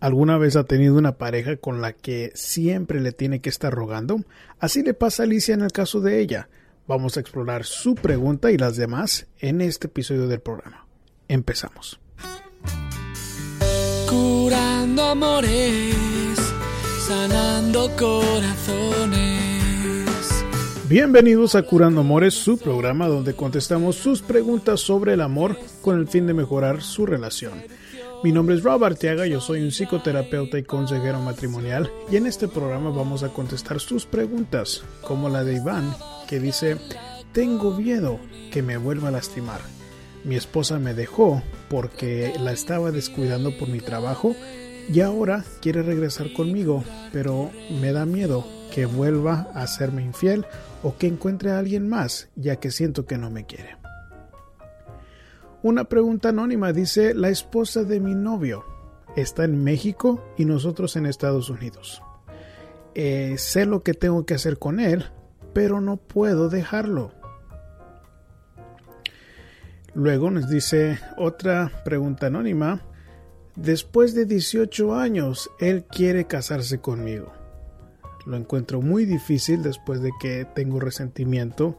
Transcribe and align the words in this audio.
¿Alguna 0.00 0.38
vez 0.38 0.56
ha 0.56 0.64
tenido 0.64 0.96
una 0.96 1.18
pareja 1.18 1.56
con 1.56 1.82
la 1.82 1.92
que 1.92 2.32
siempre 2.34 3.00
le 3.00 3.12
tiene 3.12 3.40
que 3.40 3.50
estar 3.50 3.70
rogando? 3.70 4.22
Así 4.58 4.82
le 4.82 4.94
pasa 4.94 5.22
a 5.22 5.26
Alicia 5.26 5.52
en 5.52 5.60
el 5.60 5.72
caso 5.72 6.00
de 6.00 6.20
ella. 6.20 6.48
Vamos 6.86 7.18
a 7.18 7.20
explorar 7.20 7.66
su 7.66 7.94
pregunta 7.94 8.50
y 8.50 8.56
las 8.56 8.76
demás 8.76 9.26
en 9.40 9.60
este 9.60 9.88
episodio 9.88 10.26
del 10.26 10.40
programa. 10.40 10.86
Empezamos. 11.28 12.00
Curando 14.08 15.02
amores, 15.02 15.94
sanando 17.06 17.90
corazones. 17.98 19.38
Bienvenidos 20.88 21.54
a 21.54 21.62
Curando 21.62 22.00
Amores, 22.00 22.32
su 22.32 22.56
programa 22.56 23.06
donde 23.06 23.34
contestamos 23.34 23.96
sus 23.96 24.22
preguntas 24.22 24.80
sobre 24.80 25.12
el 25.12 25.20
amor 25.20 25.58
con 25.82 25.98
el 25.98 26.08
fin 26.08 26.26
de 26.26 26.32
mejorar 26.32 26.80
su 26.80 27.04
relación. 27.04 27.62
Mi 28.22 28.32
nombre 28.32 28.54
es 28.54 28.62
Rob 28.62 28.84
Arteaga, 28.84 29.26
yo 29.26 29.40
soy 29.40 29.62
un 29.62 29.70
psicoterapeuta 29.70 30.58
y 30.58 30.62
consejero 30.62 31.20
matrimonial 31.20 31.90
y 32.10 32.16
en 32.16 32.26
este 32.26 32.48
programa 32.48 32.90
vamos 32.90 33.22
a 33.22 33.30
contestar 33.30 33.80
sus 33.80 34.04
preguntas, 34.04 34.84
como 35.00 35.30
la 35.30 35.42
de 35.42 35.54
Iván, 35.54 35.94
que 36.28 36.38
dice, 36.38 36.76
tengo 37.32 37.78
miedo 37.78 38.20
que 38.52 38.62
me 38.62 38.76
vuelva 38.76 39.08
a 39.08 39.12
lastimar. 39.12 39.62
Mi 40.22 40.36
esposa 40.36 40.78
me 40.78 40.92
dejó 40.92 41.42
porque 41.70 42.34
la 42.38 42.52
estaba 42.52 42.90
descuidando 42.90 43.56
por 43.56 43.68
mi 43.68 43.80
trabajo 43.80 44.36
y 44.92 45.00
ahora 45.00 45.42
quiere 45.62 45.82
regresar 45.82 46.30
conmigo, 46.34 46.84
pero 47.14 47.50
me 47.80 47.90
da 47.92 48.04
miedo 48.04 48.46
que 48.74 48.84
vuelva 48.84 49.48
a 49.54 49.66
serme 49.66 50.02
infiel 50.02 50.44
o 50.82 50.94
que 50.98 51.06
encuentre 51.06 51.52
a 51.52 51.58
alguien 51.58 51.88
más, 51.88 52.28
ya 52.36 52.56
que 52.56 52.70
siento 52.70 53.06
que 53.06 53.16
no 53.16 53.30
me 53.30 53.46
quiere. 53.46 53.79
Una 55.62 55.84
pregunta 55.84 56.30
anónima 56.30 56.72
dice, 56.72 57.12
la 57.12 57.28
esposa 57.28 57.84
de 57.84 58.00
mi 58.00 58.14
novio 58.14 58.64
está 59.14 59.44
en 59.44 59.62
México 59.62 60.24
y 60.38 60.46
nosotros 60.46 60.96
en 60.96 61.04
Estados 61.04 61.50
Unidos. 61.50 62.02
Eh, 62.94 63.34
sé 63.36 63.66
lo 63.66 63.82
que 63.82 63.92
tengo 63.92 64.24
que 64.24 64.32
hacer 64.32 64.58
con 64.58 64.80
él, 64.80 65.04
pero 65.52 65.82
no 65.82 65.98
puedo 65.98 66.48
dejarlo. 66.48 67.12
Luego 69.92 70.30
nos 70.30 70.48
dice 70.48 70.98
otra 71.18 71.70
pregunta 71.84 72.28
anónima. 72.28 72.80
Después 73.54 74.14
de 74.14 74.24
18 74.24 74.94
años, 74.94 75.50
él 75.58 75.84
quiere 75.84 76.26
casarse 76.26 76.80
conmigo. 76.80 77.32
Lo 78.24 78.38
encuentro 78.38 78.80
muy 78.80 79.04
difícil 79.04 79.62
después 79.62 80.00
de 80.00 80.10
que 80.20 80.46
tengo 80.54 80.80
resentimiento 80.80 81.76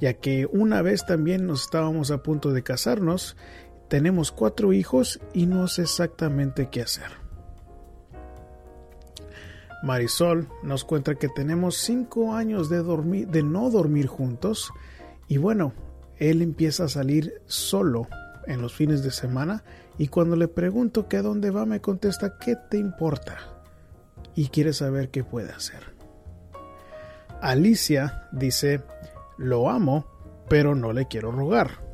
ya 0.00 0.14
que 0.14 0.46
una 0.46 0.82
vez 0.82 1.04
también 1.06 1.46
nos 1.46 1.62
estábamos 1.62 2.10
a 2.10 2.22
punto 2.22 2.52
de 2.52 2.62
casarnos, 2.62 3.36
tenemos 3.88 4.32
cuatro 4.32 4.72
hijos 4.72 5.20
y 5.32 5.46
no 5.46 5.66
sé 5.68 5.82
exactamente 5.82 6.68
qué 6.70 6.82
hacer. 6.82 7.10
Marisol 9.82 10.48
nos 10.62 10.84
cuenta 10.84 11.14
que 11.14 11.28
tenemos 11.28 11.76
cinco 11.76 12.34
años 12.34 12.68
de, 12.68 12.78
dormir, 12.78 13.28
de 13.28 13.42
no 13.42 13.70
dormir 13.70 14.06
juntos 14.06 14.70
y 15.28 15.36
bueno, 15.36 15.72
él 16.16 16.42
empieza 16.42 16.84
a 16.84 16.88
salir 16.88 17.40
solo 17.46 18.08
en 18.46 18.60
los 18.60 18.74
fines 18.74 19.02
de 19.02 19.12
semana 19.12 19.62
y 19.96 20.08
cuando 20.08 20.36
le 20.36 20.48
pregunto 20.48 21.08
que 21.08 21.16
a 21.16 21.22
dónde 21.22 21.50
va 21.50 21.64
me 21.64 21.80
contesta 21.80 22.38
¿qué 22.38 22.56
te 22.70 22.78
importa? 22.78 23.38
y 24.34 24.48
quiere 24.50 24.72
saber 24.72 25.10
qué 25.10 25.24
puede 25.24 25.50
hacer. 25.50 25.80
Alicia 27.40 28.28
dice 28.30 28.82
lo 29.38 29.70
amo, 29.70 30.04
pero 30.48 30.74
no 30.74 30.92
le 30.92 31.06
quiero 31.06 31.30
rogar. 31.30 31.86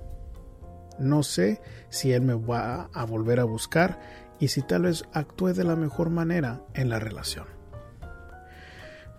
No 0.99 1.23
sé 1.23 1.61
si 1.91 2.13
él 2.13 2.23
me 2.23 2.35
va 2.35 2.89
a 2.93 3.05
volver 3.05 3.41
a 3.41 3.45
buscar 3.45 4.01
y 4.39 4.49
si 4.49 4.63
tal 4.63 4.83
vez 4.83 5.05
actúe 5.13 5.53
de 5.53 5.65
la 5.65 5.77
mejor 5.77 6.11
manera 6.11 6.63
en 6.75 6.89
la 6.89 6.99
relación. 6.99 7.47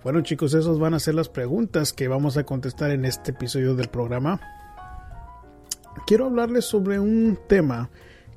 Bueno 0.03 0.21
chicos, 0.21 0.53
esas 0.53 0.77
van 0.77 0.93
a 0.93 0.99
ser 0.99 1.15
las 1.15 1.29
preguntas 1.29 1.91
que 1.93 2.07
vamos 2.07 2.37
a 2.37 2.43
contestar 2.43 2.91
en 2.91 3.05
este 3.05 3.31
episodio 3.31 3.75
del 3.75 3.87
programa. 3.87 4.39
Quiero 6.05 6.25
hablarles 6.25 6.65
sobre 6.65 6.99
un 6.99 7.39
tema 7.47 7.89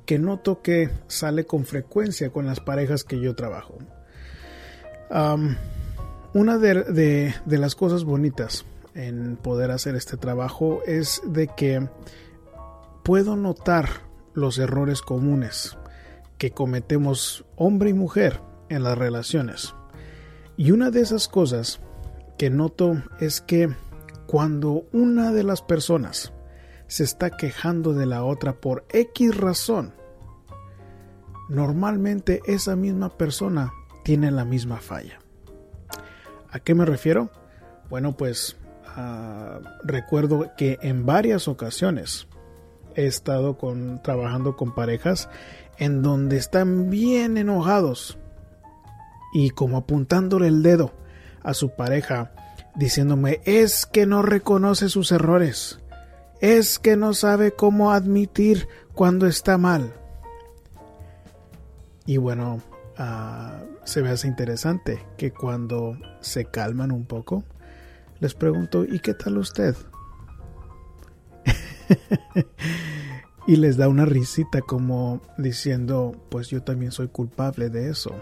que 0.05 0.17
noto 0.17 0.61
que 0.61 0.89
sale 1.07 1.45
con 1.45 1.65
frecuencia 1.65 2.31
con 2.31 2.47
las 2.47 2.59
parejas 2.59 3.03
que 3.03 3.19
yo 3.19 3.35
trabajo. 3.35 3.77
una 6.33 6.57
de, 6.57 7.33
de 7.45 7.57
las 7.57 7.75
cosas 7.75 8.03
bonitas 8.03 8.65
en 8.93 9.37
poder 9.37 9.71
hacer 9.71 9.95
este 9.95 10.17
trabajo 10.17 10.81
es 10.85 11.21
de 11.25 11.47
que 11.47 11.87
puedo 13.03 13.35
notar 13.35 13.89
los 14.33 14.57
errores 14.57 15.01
comunes 15.01 15.77
que 16.37 16.51
cometemos 16.51 17.45
hombre 17.55 17.89
y 17.89 17.93
mujer 17.93 18.41
en 18.69 18.83
las 18.83 18.97
relaciones. 18.97 19.75
Y 20.57 20.71
una 20.71 20.89
de 20.91 21.01
esas 21.01 21.27
cosas 21.27 21.79
que 22.37 22.49
noto 22.49 23.01
es 23.19 23.41
que 23.41 23.69
cuando 24.27 24.85
una 24.91 25.31
de 25.31 25.43
las 25.43 25.61
personas 25.61 26.33
se 26.87 27.03
está 27.03 27.29
quejando 27.31 27.93
de 27.93 28.05
la 28.05 28.23
otra 28.23 28.53
por 28.53 28.85
X 28.89 29.35
razón, 29.37 29.93
normalmente 31.49 32.41
esa 32.45 32.75
misma 32.75 33.09
persona 33.09 33.73
tiene 34.03 34.31
la 34.31 34.45
misma 34.45 34.77
falla. 34.77 35.19
¿A 36.51 36.59
qué 36.59 36.73
me 36.73 36.85
refiero? 36.85 37.29
Bueno, 37.89 38.15
pues 38.15 38.57
Ah, 38.95 39.59
recuerdo 39.83 40.51
que 40.57 40.77
en 40.81 41.05
varias 41.05 41.47
ocasiones 41.47 42.27
he 42.95 43.05
estado 43.05 43.57
trabajando 44.03 44.55
con 44.55 44.73
parejas 44.73 45.29
en 45.77 46.01
donde 46.01 46.37
están 46.37 46.89
bien 46.89 47.37
enojados 47.37 48.17
y 49.33 49.51
como 49.51 49.77
apuntándole 49.77 50.47
el 50.47 50.63
dedo 50.63 50.93
a 51.43 51.53
su 51.53 51.69
pareja 51.75 52.33
diciéndome 52.75 53.41
es 53.45 53.85
que 53.85 54.05
no 54.05 54.21
reconoce 54.21 54.89
sus 54.89 55.11
errores, 55.11 55.79
es 56.41 56.79
que 56.79 56.95
no 56.95 57.13
sabe 57.13 57.51
cómo 57.51 57.91
admitir 57.91 58.67
cuando 58.93 59.27
está 59.27 59.57
mal. 59.57 59.93
Y 62.05 62.17
bueno, 62.17 62.61
ah, 62.97 63.61
se 63.83 64.01
me 64.01 64.09
hace 64.09 64.27
interesante 64.27 65.05
que 65.17 65.31
cuando 65.31 65.97
se 66.21 66.45
calman 66.45 66.91
un 66.91 67.05
poco, 67.05 67.43
les 68.19 68.33
pregunto, 68.33 68.85
¿y 68.85 68.99
qué 68.99 69.13
tal 69.13 69.37
usted? 69.37 69.75
y 73.47 73.55
les 73.55 73.77
da 73.77 73.87
una 73.87 74.05
risita 74.05 74.61
como 74.61 75.21
diciendo, 75.37 76.13
pues 76.29 76.49
yo 76.49 76.61
también 76.61 76.91
soy 76.91 77.07
culpable 77.07 77.69
de 77.69 77.89
eso. 77.89 78.13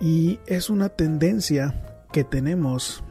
Y 0.00 0.38
es 0.46 0.70
una 0.70 0.90
tendencia 0.90 2.04
que 2.12 2.24
tenemos 2.24 3.02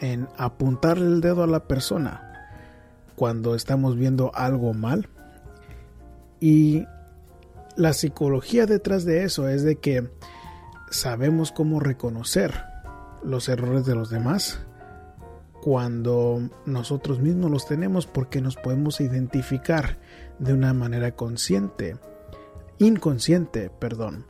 en 0.00 0.28
apuntarle 0.36 1.06
el 1.06 1.20
dedo 1.20 1.42
a 1.42 1.46
la 1.46 1.66
persona 1.66 2.50
cuando 3.16 3.54
estamos 3.54 3.96
viendo 3.96 4.34
algo 4.34 4.74
mal. 4.74 5.08
Y 6.40 6.84
la 7.76 7.92
psicología 7.92 8.66
detrás 8.66 9.04
de 9.04 9.24
eso 9.24 9.48
es 9.48 9.62
de 9.62 9.76
que 9.76 10.10
sabemos 10.90 11.52
cómo 11.52 11.80
reconocer 11.80 12.73
los 13.24 13.48
errores 13.48 13.86
de 13.86 13.94
los 13.94 14.10
demás 14.10 14.60
cuando 15.64 16.50
nosotros 16.66 17.20
mismos 17.20 17.50
los 17.50 17.66
tenemos 17.66 18.06
porque 18.06 18.42
nos 18.42 18.56
podemos 18.56 19.00
identificar 19.00 19.98
de 20.38 20.52
una 20.52 20.74
manera 20.74 21.12
consciente, 21.16 21.96
inconsciente, 22.78 23.70
perdón. 23.70 24.26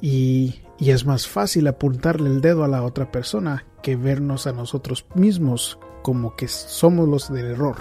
Y, 0.00 0.62
y, 0.80 0.90
es 0.90 1.06
más 1.06 1.28
fácil 1.28 1.68
apuntarle 1.68 2.28
el 2.28 2.40
dedo 2.40 2.64
a 2.64 2.68
la 2.68 2.82
otra 2.82 3.12
persona 3.12 3.64
que 3.80 3.94
vernos 3.94 4.48
a 4.48 4.52
nosotros 4.52 5.06
mismos 5.14 5.78
como 6.02 6.34
que 6.34 6.48
somos 6.48 7.08
los 7.08 7.32
del 7.32 7.46
error. 7.46 7.76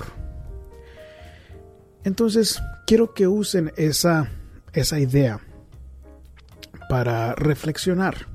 Entonces, 2.03 2.61
quiero 2.85 3.15
que 3.15 3.27
usen 3.27 3.73
esa, 3.77 4.29
esa 4.73 4.99
idea 4.99 5.39
para 6.87 7.33
reflexionar 7.33 8.30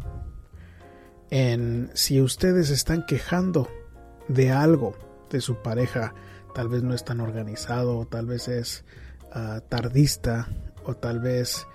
en 1.31 1.90
si 1.94 2.20
ustedes 2.20 2.70
están 2.70 3.05
quejando 3.06 3.69
de 4.28 4.52
algo 4.52 4.96
de 5.31 5.40
su 5.40 5.56
pareja, 5.62 6.14
tal 6.55 6.69
vez 6.69 6.82
no 6.82 6.94
es 6.94 7.05
tan 7.05 7.20
organizado, 7.20 8.06
tal 8.06 8.26
vez 8.26 8.49
es 8.49 8.84
ah, 9.32 9.61
tardista, 9.69 10.49
o 10.87 10.94
tal 10.94 11.20
vez 11.20 11.67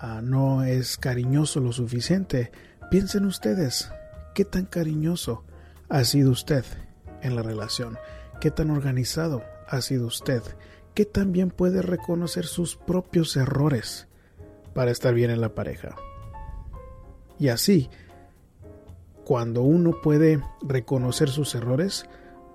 ah, 0.00 0.20
no 0.22 0.64
es 0.64 0.96
cariñoso 0.96 1.60
lo 1.60 1.72
suficiente, 1.72 2.52
piensen 2.90 3.26
ustedes, 3.26 3.90
¿qué 4.34 4.44
tan 4.44 4.66
cariñoso 4.66 5.44
ha 5.88 6.04
sido 6.04 6.30
usted 6.30 6.64
en 7.22 7.36
la 7.36 7.42
relación? 7.42 7.98
¿Qué 8.40 8.50
tan 8.50 8.70
organizado 8.70 9.42
ha 9.68 9.80
sido 9.82 10.06
usted? 10.06 10.42
¿Qué 10.94 11.04
tan 11.04 11.32
bien 11.32 11.50
puede 11.50 11.82
reconocer 11.82 12.46
sus 12.46 12.76
propios 12.76 13.36
errores 13.36 14.08
para 14.72 14.90
estar 14.90 15.14
bien 15.14 15.30
en 15.30 15.40
la 15.40 15.54
pareja? 15.54 15.96
Y 17.38 17.48
así, 17.48 17.90
cuando 19.30 19.62
uno 19.62 19.92
puede 19.92 20.42
reconocer 20.60 21.28
sus 21.28 21.54
errores, 21.54 22.06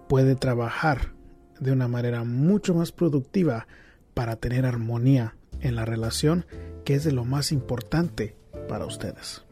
puede 0.09 0.35
trabajar 0.35 1.13
de 1.57 1.71
una 1.71 1.87
manera 1.87 2.25
mucho 2.25 2.75
más 2.75 2.91
productiva 2.91 3.65
para 4.13 4.35
tener 4.35 4.65
armonía 4.65 5.37
en 5.61 5.75
la 5.75 5.85
relación 5.85 6.45
que 6.83 6.95
es 6.95 7.05
de 7.05 7.13
lo 7.13 7.23
más 7.23 7.53
importante 7.53 8.35
para 8.67 8.85
ustedes. 8.85 9.45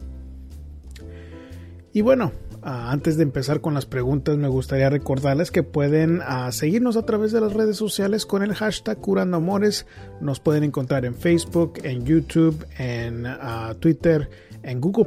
Y 1.94 2.02
bueno, 2.02 2.34
ah, 2.62 2.92
antes 2.92 3.16
de 3.16 3.24
empezar 3.24 3.62
con 3.62 3.74
las 3.74 3.86
preguntas, 3.86 4.36
me 4.36 4.50
gustaría 4.50 4.90
recordarles 4.90 5.50
que 5.50 5.64
pueden 5.64 6.20
ah, 6.26 6.52
seguirnos 6.52 6.98
a 6.98 7.06
través 7.06 7.32
de 7.32 7.40
las 7.40 7.54
redes 7.54 7.78
sociales 7.78 8.26
con 8.26 8.44
el 8.44 8.54
hashtag 8.54 8.98
Curando 8.98 9.38
Amores. 9.38 9.86
Nos 10.20 10.42
pueden 10.42 10.66
encontrar 10.66 11.06
en 11.06 11.16
Facebook, 11.16 11.76
en 11.84 12.04
YouTube, 12.06 12.68
en 12.78 13.26
ah, 13.26 13.76
Twitter, 13.80 14.30
en 14.62 14.82
Google 14.82 15.06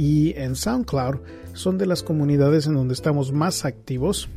y 0.00 0.32
en 0.38 0.56
SoundCloud. 0.56 1.16
Son 1.52 1.76
de 1.76 1.84
las 1.84 2.02
comunidades 2.02 2.66
en 2.66 2.72
donde 2.72 2.94
estamos 2.94 3.32
más 3.32 3.66
activos 3.66 4.30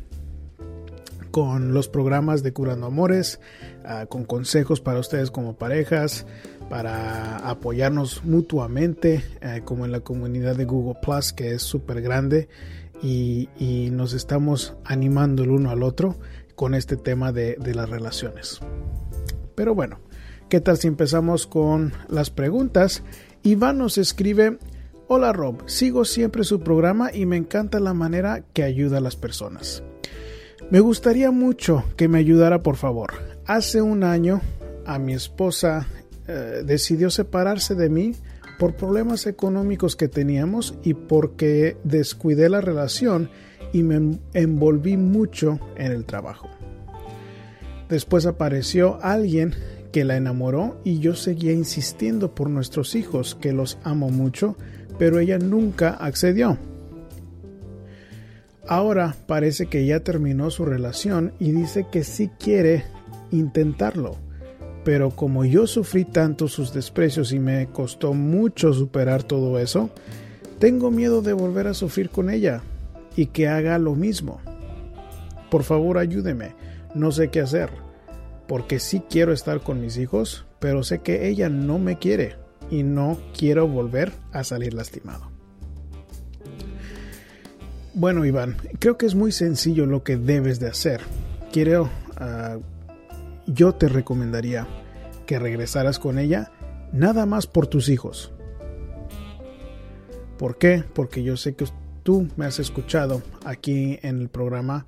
con 1.30 1.72
los 1.72 1.88
programas 1.88 2.42
de 2.42 2.52
Curando 2.52 2.86
Amores, 2.86 3.40
con 4.10 4.24
consejos 4.24 4.82
para 4.82 5.00
ustedes 5.00 5.30
como 5.30 5.56
parejas, 5.56 6.26
para 6.68 7.38
apoyarnos 7.38 8.24
mutuamente, 8.24 9.24
eh, 9.40 9.62
como 9.64 9.86
en 9.86 9.92
la 9.92 10.00
comunidad 10.00 10.54
de 10.54 10.66
Google 10.66 10.98
Plus, 11.02 11.32
que 11.32 11.54
es 11.54 11.62
súper 11.62 12.02
grande, 12.02 12.48
y, 13.02 13.48
nos 13.90 14.12
estamos 14.12 14.74
animando 14.84 15.44
el 15.44 15.50
uno 15.50 15.70
al 15.70 15.82
otro 15.82 16.16
con 16.54 16.74
este 16.74 16.96
tema 16.96 17.32
de, 17.32 17.56
de 17.56 17.74
las 17.74 17.88
relaciones. 17.88 18.60
Pero 19.54 19.74
bueno, 19.74 19.98
¿qué 20.48 20.60
tal 20.60 20.76
si 20.76 20.88
empezamos 20.88 21.46
con 21.46 21.92
las 22.08 22.30
preguntas? 22.30 23.02
Iván 23.42 23.78
nos 23.78 23.98
escribe, 23.98 24.58
Hola 25.06 25.34
Rob, 25.34 25.68
sigo 25.68 26.06
siempre 26.06 26.44
su 26.44 26.60
programa 26.60 27.10
y 27.12 27.26
me 27.26 27.36
encanta 27.36 27.78
la 27.78 27.92
manera 27.92 28.42
que 28.54 28.62
ayuda 28.62 28.98
a 28.98 29.00
las 29.02 29.16
personas. 29.16 29.82
Me 30.70 30.80
gustaría 30.80 31.30
mucho 31.30 31.84
que 31.96 32.08
me 32.08 32.18
ayudara 32.18 32.62
por 32.62 32.76
favor. 32.76 33.12
Hace 33.44 33.82
un 33.82 34.02
año 34.02 34.40
a 34.86 34.98
mi 34.98 35.12
esposa 35.12 35.86
eh, 36.26 36.62
decidió 36.64 37.10
separarse 37.10 37.74
de 37.74 37.90
mí 37.90 38.12
por 38.58 38.76
problemas 38.76 39.26
económicos 39.26 39.94
que 39.94 40.08
teníamos 40.08 40.74
y 40.82 40.94
porque 40.94 41.76
descuidé 41.84 42.48
la 42.48 42.62
relación 42.62 43.28
y 43.74 43.82
me 43.82 44.18
envolví 44.32 44.96
mucho 44.96 45.60
en 45.76 45.92
el 45.92 46.06
trabajo. 46.06 46.48
Después 47.90 48.24
apareció 48.24 48.98
alguien 49.02 49.54
que 49.92 50.04
la 50.04 50.16
enamoró 50.16 50.80
y 50.82 50.98
yo 51.00 51.14
seguía 51.14 51.52
insistiendo 51.52 52.34
por 52.34 52.48
nuestros 52.48 52.94
hijos, 52.94 53.34
que 53.34 53.52
los 53.52 53.76
amo 53.84 54.08
mucho, 54.08 54.56
pero 54.98 55.18
ella 55.18 55.38
nunca 55.38 55.90
accedió. 55.90 56.58
Ahora 58.66 59.14
parece 59.26 59.66
que 59.66 59.84
ya 59.84 60.00
terminó 60.00 60.50
su 60.50 60.64
relación 60.64 61.32
y 61.38 61.52
dice 61.52 61.86
que 61.90 62.02
sí 62.02 62.30
quiere 62.38 62.84
intentarlo 63.30 64.16
pero 64.84 65.10
como 65.10 65.44
yo 65.44 65.66
sufrí 65.66 66.04
tanto 66.04 66.46
sus 66.46 66.72
desprecios 66.72 67.32
y 67.32 67.38
me 67.38 67.66
costó 67.68 68.12
mucho 68.12 68.72
superar 68.74 69.22
todo 69.22 69.58
eso, 69.58 69.90
tengo 70.58 70.90
miedo 70.90 71.22
de 71.22 71.32
volver 71.32 71.66
a 71.66 71.74
sufrir 71.74 72.10
con 72.10 72.30
ella 72.30 72.60
y 73.16 73.26
que 73.26 73.48
haga 73.48 73.78
lo 73.78 73.94
mismo. 73.94 74.40
Por 75.50 75.64
favor 75.64 75.98
ayúdeme, 75.98 76.54
no 76.94 77.12
sé 77.12 77.28
qué 77.30 77.40
hacer, 77.40 77.70
porque 78.46 78.78
sí 78.78 79.02
quiero 79.08 79.32
estar 79.32 79.60
con 79.60 79.80
mis 79.80 79.96
hijos, 79.96 80.44
pero 80.58 80.82
sé 80.82 80.98
que 80.98 81.28
ella 81.28 81.48
no 81.48 81.78
me 81.78 81.98
quiere 81.98 82.36
y 82.70 82.82
no 82.82 83.18
quiero 83.36 83.66
volver 83.68 84.12
a 84.32 84.44
salir 84.44 84.74
lastimado. 84.74 85.30
Bueno, 87.94 88.24
Iván, 88.24 88.56
creo 88.80 88.98
que 88.98 89.06
es 89.06 89.14
muy 89.14 89.30
sencillo 89.30 89.86
lo 89.86 90.02
que 90.02 90.16
debes 90.16 90.58
de 90.58 90.68
hacer. 90.68 91.00
Quiero 91.52 91.88
ah, 92.16 92.58
yo 93.46 93.74
te 93.74 93.88
recomendaría 93.88 94.66
que 95.26 95.38
regresaras 95.38 95.98
con 95.98 96.18
ella 96.18 96.50
nada 96.92 97.26
más 97.26 97.46
por 97.46 97.66
tus 97.66 97.88
hijos. 97.88 98.32
¿Por 100.38 100.58
qué? 100.58 100.84
Porque 100.94 101.22
yo 101.22 101.36
sé 101.36 101.54
que 101.54 101.66
tú 102.02 102.28
me 102.36 102.46
has 102.46 102.58
escuchado 102.58 103.22
aquí 103.44 103.98
en 104.02 104.20
el 104.20 104.28
programa 104.28 104.86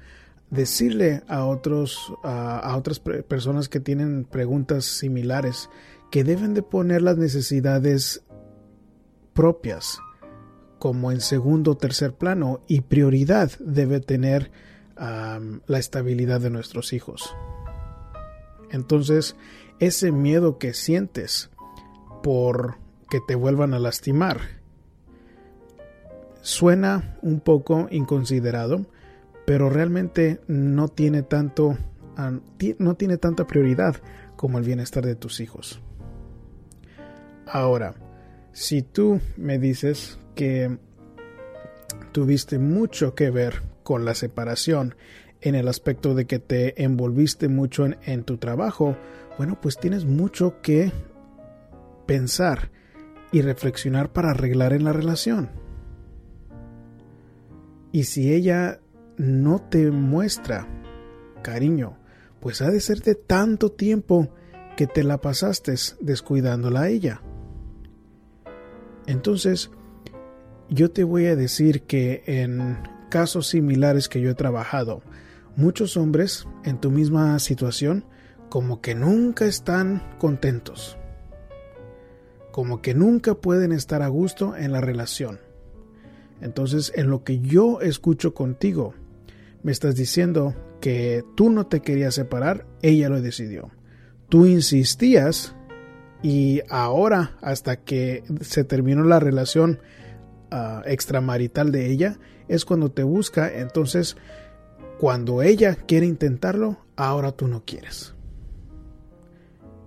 decirle 0.50 1.22
a 1.28 1.44
otros 1.44 2.12
a, 2.22 2.74
otras 2.76 3.00
personas 3.00 3.68
que 3.68 3.80
tienen 3.80 4.24
preguntas 4.24 4.84
similares 4.84 5.68
que 6.10 6.24
deben 6.24 6.54
de 6.54 6.62
poner 6.62 7.02
las 7.02 7.16
necesidades 7.16 8.24
propias 9.32 9.98
como 10.78 11.10
en 11.10 11.20
segundo 11.20 11.72
o 11.72 11.76
tercer 11.76 12.14
plano 12.14 12.60
y 12.68 12.82
prioridad 12.82 13.50
debe 13.58 14.00
tener 14.00 14.50
la 14.96 15.78
estabilidad 15.78 16.40
de 16.40 16.50
nuestros 16.50 16.92
hijos. 16.92 17.34
Entonces, 18.70 19.36
ese 19.78 20.10
miedo 20.10 20.58
que 20.58 20.72
sientes 20.72 21.50
por 22.22 22.78
que 23.10 23.20
te 23.20 23.34
vuelvan 23.34 23.74
a 23.74 23.78
lastimar 23.78 24.40
suena 26.40 27.18
un 27.22 27.40
poco 27.40 27.88
inconsiderado, 27.90 28.86
pero 29.44 29.68
realmente 29.68 30.40
no 30.46 30.88
tiene 30.88 31.22
tanto 31.22 31.76
no 32.78 32.94
tiene 32.94 33.18
tanta 33.18 33.46
prioridad 33.46 33.96
como 34.36 34.56
el 34.58 34.64
bienestar 34.64 35.04
de 35.04 35.16
tus 35.16 35.40
hijos. 35.40 35.82
Ahora, 37.46 37.94
si 38.52 38.82
tú 38.82 39.20
me 39.36 39.58
dices 39.58 40.18
que 40.34 40.78
tuviste 42.12 42.58
mucho 42.58 43.14
que 43.14 43.30
ver 43.30 43.62
con 43.82 44.04
la 44.04 44.14
separación 44.14 44.96
en 45.40 45.54
el 45.54 45.68
aspecto 45.68 46.14
de 46.14 46.26
que 46.26 46.38
te 46.38 46.82
envolviste 46.82 47.48
mucho 47.48 47.86
en, 48.04 48.24
tu 48.24 48.38
trabajo, 48.38 48.96
bueno, 49.38 49.60
pues 49.60 49.78
tienes 49.78 50.04
mucho 50.04 50.60
que 50.60 50.90
pensar 52.06 52.70
y 53.30 53.42
reflexionar 53.42 54.12
para 54.12 54.30
arreglar 54.30 54.72
en 54.72 54.84
la 54.84 54.92
relación. 54.92 55.50
Y 57.92 58.04
si 58.04 58.32
ella 58.32 58.80
no 59.18 59.60
te 59.60 59.90
muestra 59.90 60.66
cariño, 61.42 61.98
pues 62.40 62.60
ha 62.60 62.70
de 62.70 62.80
ser 62.80 63.02
de 63.02 63.14
tanto 63.14 63.70
tiempo 63.70 64.30
que 64.76 64.86
te 64.86 65.04
la 65.04 65.20
pasaste 65.20 65.74
descuidándola 66.00 66.82
a 66.82 66.88
ella. 66.88 67.22
Entonces, 69.06 69.70
yo 70.68 70.90
te 70.90 71.04
voy 71.04 71.26
a 71.26 71.36
decir 71.36 71.82
que 71.82 72.22
en 72.26 72.78
casos 73.08 73.48
similares 73.48 74.08
que 74.08 74.20
yo 74.20 74.30
he 74.30 74.34
trabajado, 74.34 75.02
muchos 75.56 75.96
hombres 75.96 76.46
en 76.64 76.78
tu 76.80 76.90
misma 76.90 77.38
situación 77.38 78.04
como 78.48 78.80
que 78.80 78.94
nunca 78.94 79.46
están 79.46 80.02
contentos, 80.18 80.98
como 82.52 82.82
que 82.82 82.94
nunca 82.94 83.34
pueden 83.34 83.72
estar 83.72 84.02
a 84.02 84.08
gusto 84.08 84.56
en 84.56 84.72
la 84.72 84.80
relación. 84.80 85.40
Entonces, 86.40 86.92
en 86.94 87.08
lo 87.08 87.24
que 87.24 87.40
yo 87.40 87.80
escucho 87.80 88.34
contigo, 88.34 88.94
me 89.62 89.72
estás 89.72 89.94
diciendo 89.94 90.54
que 90.80 91.24
tú 91.34 91.50
no 91.50 91.66
te 91.66 91.80
querías 91.80 92.14
separar, 92.14 92.66
ella 92.82 93.08
lo 93.08 93.20
decidió. 93.20 93.70
Tú 94.28 94.46
insistías 94.46 95.56
y 96.22 96.62
ahora, 96.70 97.36
hasta 97.42 97.76
que 97.76 98.24
se 98.40 98.64
terminó 98.64 99.04
la 99.04 99.20
relación 99.20 99.80
ah, 100.50 100.82
extramarital 100.86 101.72
de 101.72 101.90
ella, 101.90 102.18
es 102.48 102.64
cuando 102.64 102.90
te 102.90 103.02
busca. 103.02 103.52
Entonces, 103.52 104.16
cuando 104.98 105.42
ella 105.42 105.74
quiere 105.74 106.06
intentarlo, 106.06 106.78
ahora 106.96 107.32
tú 107.32 107.48
no 107.48 107.64
quieres. 107.64 108.14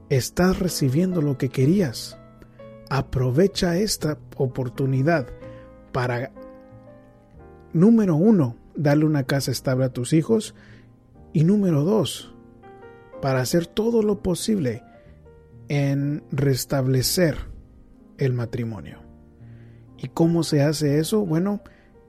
Estás 0.09 0.59
recibiendo 0.59 1.21
lo 1.21 1.37
que 1.37 1.49
querías. 1.49 2.17
Aprovecha 2.89 3.77
esta 3.77 4.17
oportunidad 4.37 5.27
para, 5.91 6.31
número 7.73 8.15
uno, 8.15 8.55
darle 8.75 9.05
una 9.05 9.23
casa 9.23 9.51
estable 9.51 9.85
a 9.85 9.93
tus 9.93 10.13
hijos 10.13 10.55
y 11.33 11.43
número 11.43 11.83
dos, 11.83 12.33
para 13.21 13.41
hacer 13.41 13.67
todo 13.67 14.01
lo 14.01 14.23
posible 14.23 14.83
en 15.69 16.23
restablecer 16.31 17.37
el 18.17 18.33
matrimonio. 18.33 18.99
¿Y 19.97 20.09
cómo 20.09 20.43
se 20.43 20.61
hace 20.61 20.99
eso? 20.99 21.25
Bueno, 21.25 21.61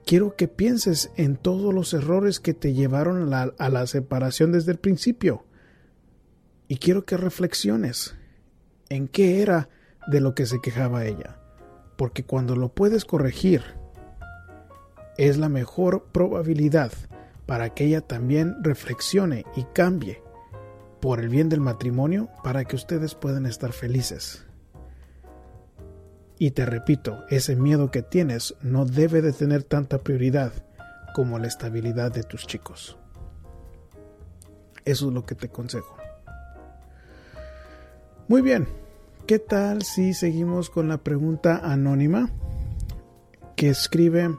quiero 0.05 0.35
que 0.35 0.47
pienses 0.47 1.11
en 1.15 1.37
todos 1.37 1.73
los 1.73 1.93
errores 1.93 2.39
que 2.39 2.53
te 2.53 2.73
llevaron 2.73 3.33
a 3.33 3.69
la, 3.69 3.87
separación 3.87 4.51
desde 4.51 4.71
el 4.71 4.79
principio. 4.79 5.45
Y 6.67 6.77
quiero 6.77 7.05
que 7.05 7.17
reflexiones 7.17 8.15
en 8.89 9.07
qué 9.07 9.41
era 9.41 9.69
de 10.07 10.21
lo 10.21 10.33
que 10.35 10.45
se 10.45 10.59
quejaba 10.61 11.05
ella. 11.05 11.39
Porque 11.97 12.23
cuando 12.23 12.55
lo 12.55 12.73
puedes 12.73 13.05
corregir, 13.05 13.61
es 15.17 15.37
la 15.37 15.49
mejor 15.49 16.05
probabilidad 16.11 16.91
para 17.45 17.73
que 17.73 17.85
ella 17.85 18.01
también 18.01 18.55
reflexione 18.63 19.45
y 19.55 19.65
cambie 19.73 20.23
por 21.01 21.19
el 21.19 21.29
bien 21.29 21.49
del 21.49 21.59
matrimonio 21.59 22.29
para 22.43 22.63
que 22.63 22.75
ustedes 22.75 23.15
puedan 23.15 23.45
estar 23.45 23.73
felices. 23.73 24.45
Y 26.37 26.51
te 26.51 26.65
repito, 26.65 27.23
ese 27.29 27.55
miedo 27.55 27.91
que 27.91 28.01
tienes 28.01 28.55
no 28.61 28.85
debe 28.85 29.21
de 29.21 29.33
tener 29.33 29.63
tanta 29.63 29.99
prioridad 29.99 30.53
como 31.13 31.37
la 31.39 31.47
estabilidad 31.47 32.11
de 32.11 32.23
tus 32.23 32.47
chicos. 32.47 32.97
Eso 34.85 35.07
es 35.07 35.13
lo 35.13 35.25
que 35.25 35.35
te 35.35 35.47
aconsejo. 35.47 35.97
Muy 38.27 38.41
bien, 38.41 38.67
¿qué 39.27 39.39
tal 39.39 39.83
si 39.83 40.13
seguimos 40.13 40.69
con 40.69 40.87
la 40.87 40.97
pregunta 40.97 41.59
anónima 41.63 42.31
que 43.55 43.69
escribe, 43.69 44.35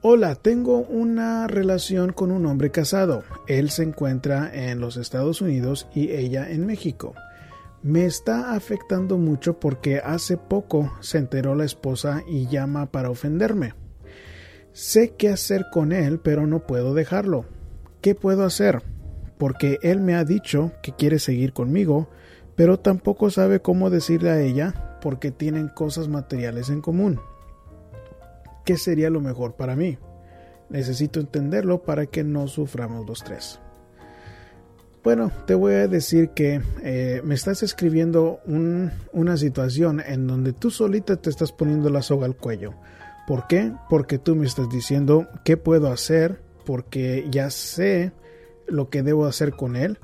hola, 0.00 0.36
tengo 0.36 0.78
una 0.78 1.48
relación 1.48 2.12
con 2.12 2.30
un 2.30 2.46
hombre 2.46 2.70
casado. 2.70 3.24
Él 3.48 3.70
se 3.70 3.82
encuentra 3.82 4.50
en 4.52 4.80
los 4.80 4.96
Estados 4.96 5.40
Unidos 5.40 5.88
y 5.94 6.10
ella 6.10 6.48
en 6.50 6.66
México. 6.66 7.14
Me 7.82 8.04
está 8.04 8.54
afectando 8.54 9.18
mucho 9.18 9.58
porque 9.58 9.98
hace 9.98 10.36
poco 10.36 10.92
se 11.00 11.18
enteró 11.18 11.54
la 11.54 11.64
esposa 11.64 12.22
y 12.28 12.46
llama 12.46 12.86
para 12.86 13.10
ofenderme. 13.10 13.74
Sé 14.72 15.14
qué 15.16 15.30
hacer 15.30 15.66
con 15.72 15.92
él, 15.92 16.20
pero 16.20 16.46
no 16.46 16.60
puedo 16.60 16.94
dejarlo. 16.94 17.46
¿Qué 18.00 18.14
puedo 18.14 18.44
hacer? 18.44 18.82
Porque 19.36 19.78
él 19.82 20.00
me 20.00 20.14
ha 20.14 20.24
dicho 20.24 20.72
que 20.82 20.92
quiere 20.92 21.18
seguir 21.18 21.52
conmigo, 21.52 22.08
pero 22.54 22.78
tampoco 22.78 23.30
sabe 23.30 23.60
cómo 23.60 23.90
decirle 23.90 24.30
a 24.30 24.40
ella 24.40 24.98
porque 25.00 25.30
tienen 25.32 25.68
cosas 25.68 26.08
materiales 26.08 26.70
en 26.70 26.80
común. 26.80 27.20
¿Qué 28.68 28.76
sería 28.76 29.08
lo 29.08 29.22
mejor 29.22 29.54
para 29.54 29.74
mí? 29.76 29.96
Necesito 30.68 31.20
entenderlo 31.20 31.84
para 31.84 32.04
que 32.04 32.22
no 32.22 32.48
suframos 32.48 33.06
los 33.06 33.24
tres. 33.24 33.60
Bueno, 35.02 35.32
te 35.46 35.54
voy 35.54 35.72
a 35.72 35.88
decir 35.88 36.32
que 36.34 36.60
eh, 36.82 37.22
me 37.24 37.34
estás 37.34 37.62
escribiendo 37.62 38.40
una 38.44 39.38
situación 39.38 40.02
en 40.06 40.26
donde 40.26 40.52
tú 40.52 40.70
solita 40.70 41.16
te 41.16 41.30
estás 41.30 41.50
poniendo 41.50 41.88
la 41.88 42.02
soga 42.02 42.26
al 42.26 42.36
cuello. 42.36 42.74
¿Por 43.26 43.46
qué? 43.46 43.72
Porque 43.88 44.18
tú 44.18 44.36
me 44.36 44.44
estás 44.44 44.68
diciendo 44.68 45.26
qué 45.46 45.56
puedo 45.56 45.90
hacer, 45.90 46.42
porque 46.66 47.26
ya 47.30 47.48
sé 47.48 48.12
lo 48.66 48.90
que 48.90 49.02
debo 49.02 49.24
hacer 49.24 49.52
con 49.52 49.76
él, 49.76 49.98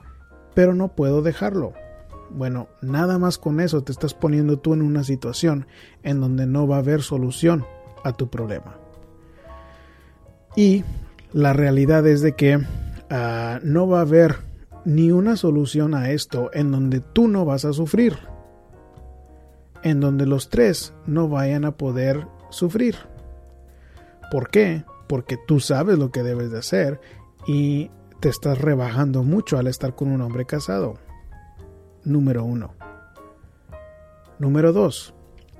pero 0.54 0.74
no 0.74 0.94
puedo 0.94 1.20
dejarlo. 1.20 1.74
Bueno, 2.30 2.68
nada 2.80 3.18
más 3.18 3.36
con 3.36 3.60
eso 3.60 3.84
te 3.84 3.92
estás 3.92 4.14
poniendo 4.14 4.58
tú 4.58 4.72
en 4.72 4.80
una 4.80 5.04
situación 5.04 5.66
en 6.02 6.18
donde 6.22 6.46
no 6.46 6.66
va 6.66 6.76
a 6.76 6.78
haber 6.78 7.02
solución 7.02 7.66
a 8.04 8.12
tu 8.12 8.28
problema. 8.28 8.76
Y 10.56 10.84
la 11.32 11.52
realidad 11.52 12.06
es 12.06 12.20
de 12.20 12.32
que 12.32 12.60
ah, 13.10 13.58
no 13.62 13.88
va 13.88 13.98
a 13.98 14.02
haber 14.02 14.36
ni 14.84 15.10
una 15.10 15.36
solución 15.36 15.94
a 15.94 16.10
esto 16.10 16.50
en 16.52 16.70
donde 16.70 17.00
tú 17.00 17.26
no 17.26 17.44
vas 17.44 17.64
a 17.64 17.72
sufrir, 17.72 18.16
en 19.82 20.00
donde 20.00 20.26
los 20.26 20.50
tres 20.50 20.94
no 21.06 21.28
vayan 21.28 21.64
a 21.64 21.72
poder 21.72 22.26
sufrir. 22.50 22.96
¿Por 24.30 24.50
qué? 24.50 24.84
Porque 25.08 25.36
tú 25.46 25.60
sabes 25.60 25.98
lo 25.98 26.10
que 26.10 26.22
debes 26.22 26.50
de 26.50 26.58
hacer 26.58 27.00
y 27.46 27.90
te 28.20 28.28
estás 28.28 28.58
rebajando 28.58 29.22
mucho 29.22 29.58
al 29.58 29.66
estar 29.66 29.94
con 29.94 30.08
un 30.08 30.20
hombre 30.20 30.46
casado. 30.46 30.94
Número 32.04 32.44
uno. 32.44 32.74
Número 34.38 34.72
dos. 34.72 35.14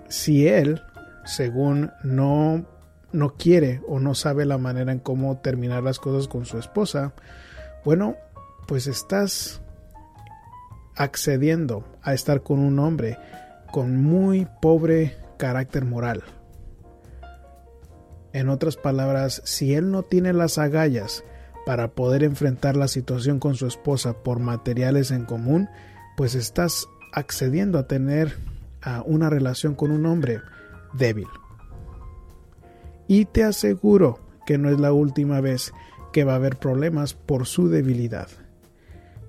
Si 0.08 0.46
él, 0.46 0.82
según 1.24 1.92
no, 2.02 2.64
no 3.12 3.34
quiere 3.34 3.80
o 3.88 4.00
no 4.00 4.14
sabe 4.14 4.44
la 4.44 4.58
manera 4.58 4.92
en 4.92 4.98
cómo 4.98 5.38
terminar 5.38 5.82
las 5.82 5.98
cosas 5.98 6.28
con 6.28 6.44
su 6.44 6.58
esposa, 6.58 7.14
bueno, 7.84 8.16
pues 8.66 8.86
estás 8.86 9.60
accediendo 10.96 11.84
a 12.02 12.14
estar 12.14 12.42
con 12.42 12.60
un 12.60 12.78
hombre 12.78 13.18
con 13.72 13.96
muy 13.96 14.46
pobre 14.62 15.16
carácter 15.36 15.84
moral. 15.84 16.22
En 18.32 18.48
otras 18.48 18.76
palabras, 18.76 19.42
si 19.44 19.74
él 19.74 19.90
no 19.90 20.02
tiene 20.02 20.32
las 20.32 20.58
agallas 20.58 21.24
para 21.66 21.92
poder 21.92 22.22
enfrentar 22.24 22.76
la 22.76 22.88
situación 22.88 23.38
con 23.38 23.54
su 23.54 23.66
esposa 23.66 24.22
por 24.22 24.38
materiales 24.38 25.10
en 25.10 25.24
común, 25.24 25.68
pues 26.16 26.34
estás 26.34 26.86
accediendo 27.12 27.78
a 27.78 27.86
tener 27.86 28.36
una 29.06 29.30
relación 29.30 29.74
con 29.74 29.90
un 29.90 30.04
hombre 30.06 30.40
débil. 30.94 31.28
Y 33.06 33.26
te 33.26 33.44
aseguro 33.44 34.18
que 34.46 34.58
no 34.58 34.70
es 34.70 34.80
la 34.80 34.92
última 34.92 35.40
vez 35.40 35.72
que 36.12 36.24
va 36.24 36.32
a 36.32 36.36
haber 36.36 36.56
problemas 36.56 37.14
por 37.14 37.46
su 37.46 37.68
debilidad. 37.68 38.28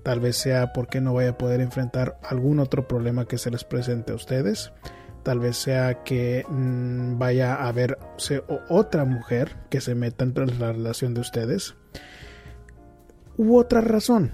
Tal 0.04 0.20
vez 0.20 0.38
sea 0.38 0.72
porque 0.72 1.02
no 1.02 1.14
vaya 1.14 1.32
a 1.32 1.38
poder 1.38 1.62
enfrentar 1.62 2.20
algún 2.24 2.60
otro 2.60 2.88
problema 2.88 3.26
que 3.26 3.40
se 3.40 3.50
les 3.50 3.64
presente 3.64 4.12
a 4.12 4.16
ustedes. 4.16 4.72
Tal 5.24 5.40
vez 5.40 5.58
sea 5.58 6.04
que 6.04 6.46
mm, 6.48 7.18
vaya 7.18 7.56
a 7.56 7.68
haber 7.68 7.98
otra 8.70 9.06
mujer 9.06 9.58
que 9.70 9.82
se 9.82 9.96
meta 9.96 10.24
en 10.24 10.60
la 10.60 10.72
relación 10.72 11.16
de 11.16 11.22
ustedes. 11.22 11.74
U 13.36 13.58
otra 13.58 13.82
razón 13.82 14.32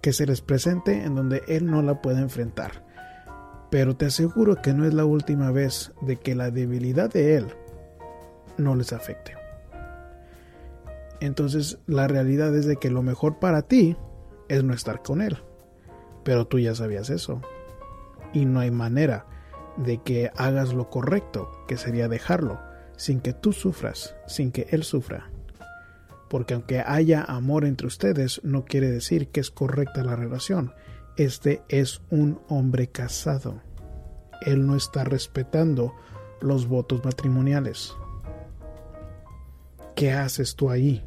que 0.00 0.12
se 0.12 0.26
les 0.26 0.40
presente 0.40 1.04
en 1.04 1.14
donde 1.14 1.42
él 1.46 1.66
no 1.66 1.82
la 1.82 2.02
puede 2.02 2.20
enfrentar. 2.20 2.89
Pero 3.70 3.96
te 3.96 4.06
aseguro 4.06 4.60
que 4.60 4.72
no 4.72 4.84
es 4.84 4.94
la 4.94 5.04
última 5.04 5.50
vez 5.50 5.92
de 6.00 6.16
que 6.16 6.34
la 6.34 6.50
debilidad 6.50 7.10
de 7.10 7.36
él 7.36 7.46
no 8.58 8.74
les 8.74 8.92
afecte. 8.92 9.36
Entonces 11.20 11.78
la 11.86 12.08
realidad 12.08 12.54
es 12.56 12.66
de 12.66 12.76
que 12.76 12.90
lo 12.90 13.02
mejor 13.02 13.38
para 13.38 13.62
ti 13.62 13.96
es 14.48 14.64
no 14.64 14.74
estar 14.74 15.02
con 15.02 15.22
él. 15.22 15.38
Pero 16.24 16.46
tú 16.46 16.58
ya 16.58 16.74
sabías 16.74 17.10
eso. 17.10 17.40
Y 18.32 18.44
no 18.44 18.60
hay 18.60 18.70
manera 18.70 19.26
de 19.76 19.98
que 19.98 20.30
hagas 20.36 20.72
lo 20.72 20.90
correcto, 20.90 21.50
que 21.66 21.76
sería 21.76 22.08
dejarlo, 22.08 22.60
sin 22.96 23.20
que 23.20 23.32
tú 23.32 23.52
sufras, 23.52 24.16
sin 24.26 24.52
que 24.52 24.66
él 24.70 24.82
sufra. 24.82 25.30
Porque 26.28 26.54
aunque 26.54 26.80
haya 26.80 27.22
amor 27.22 27.64
entre 27.64 27.86
ustedes, 27.86 28.40
no 28.44 28.64
quiere 28.64 28.90
decir 28.90 29.28
que 29.28 29.40
es 29.40 29.50
correcta 29.50 30.04
la 30.04 30.16
relación. 30.16 30.72
Este 31.16 31.62
es 31.68 32.00
un 32.10 32.40
hombre 32.48 32.88
casado. 32.88 33.60
Él 34.42 34.66
no 34.66 34.76
está 34.76 35.04
respetando 35.04 35.94
los 36.40 36.66
votos 36.66 37.04
matrimoniales. 37.04 37.94
¿Qué 39.94 40.12
haces 40.12 40.56
tú 40.56 40.70
ahí? 40.70 41.04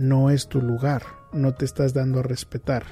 no 0.00 0.30
es 0.30 0.48
tu 0.48 0.62
lugar, 0.62 1.02
no 1.30 1.52
te 1.52 1.66
estás 1.66 1.92
dando 1.92 2.20
a 2.20 2.22
respetar. 2.22 2.84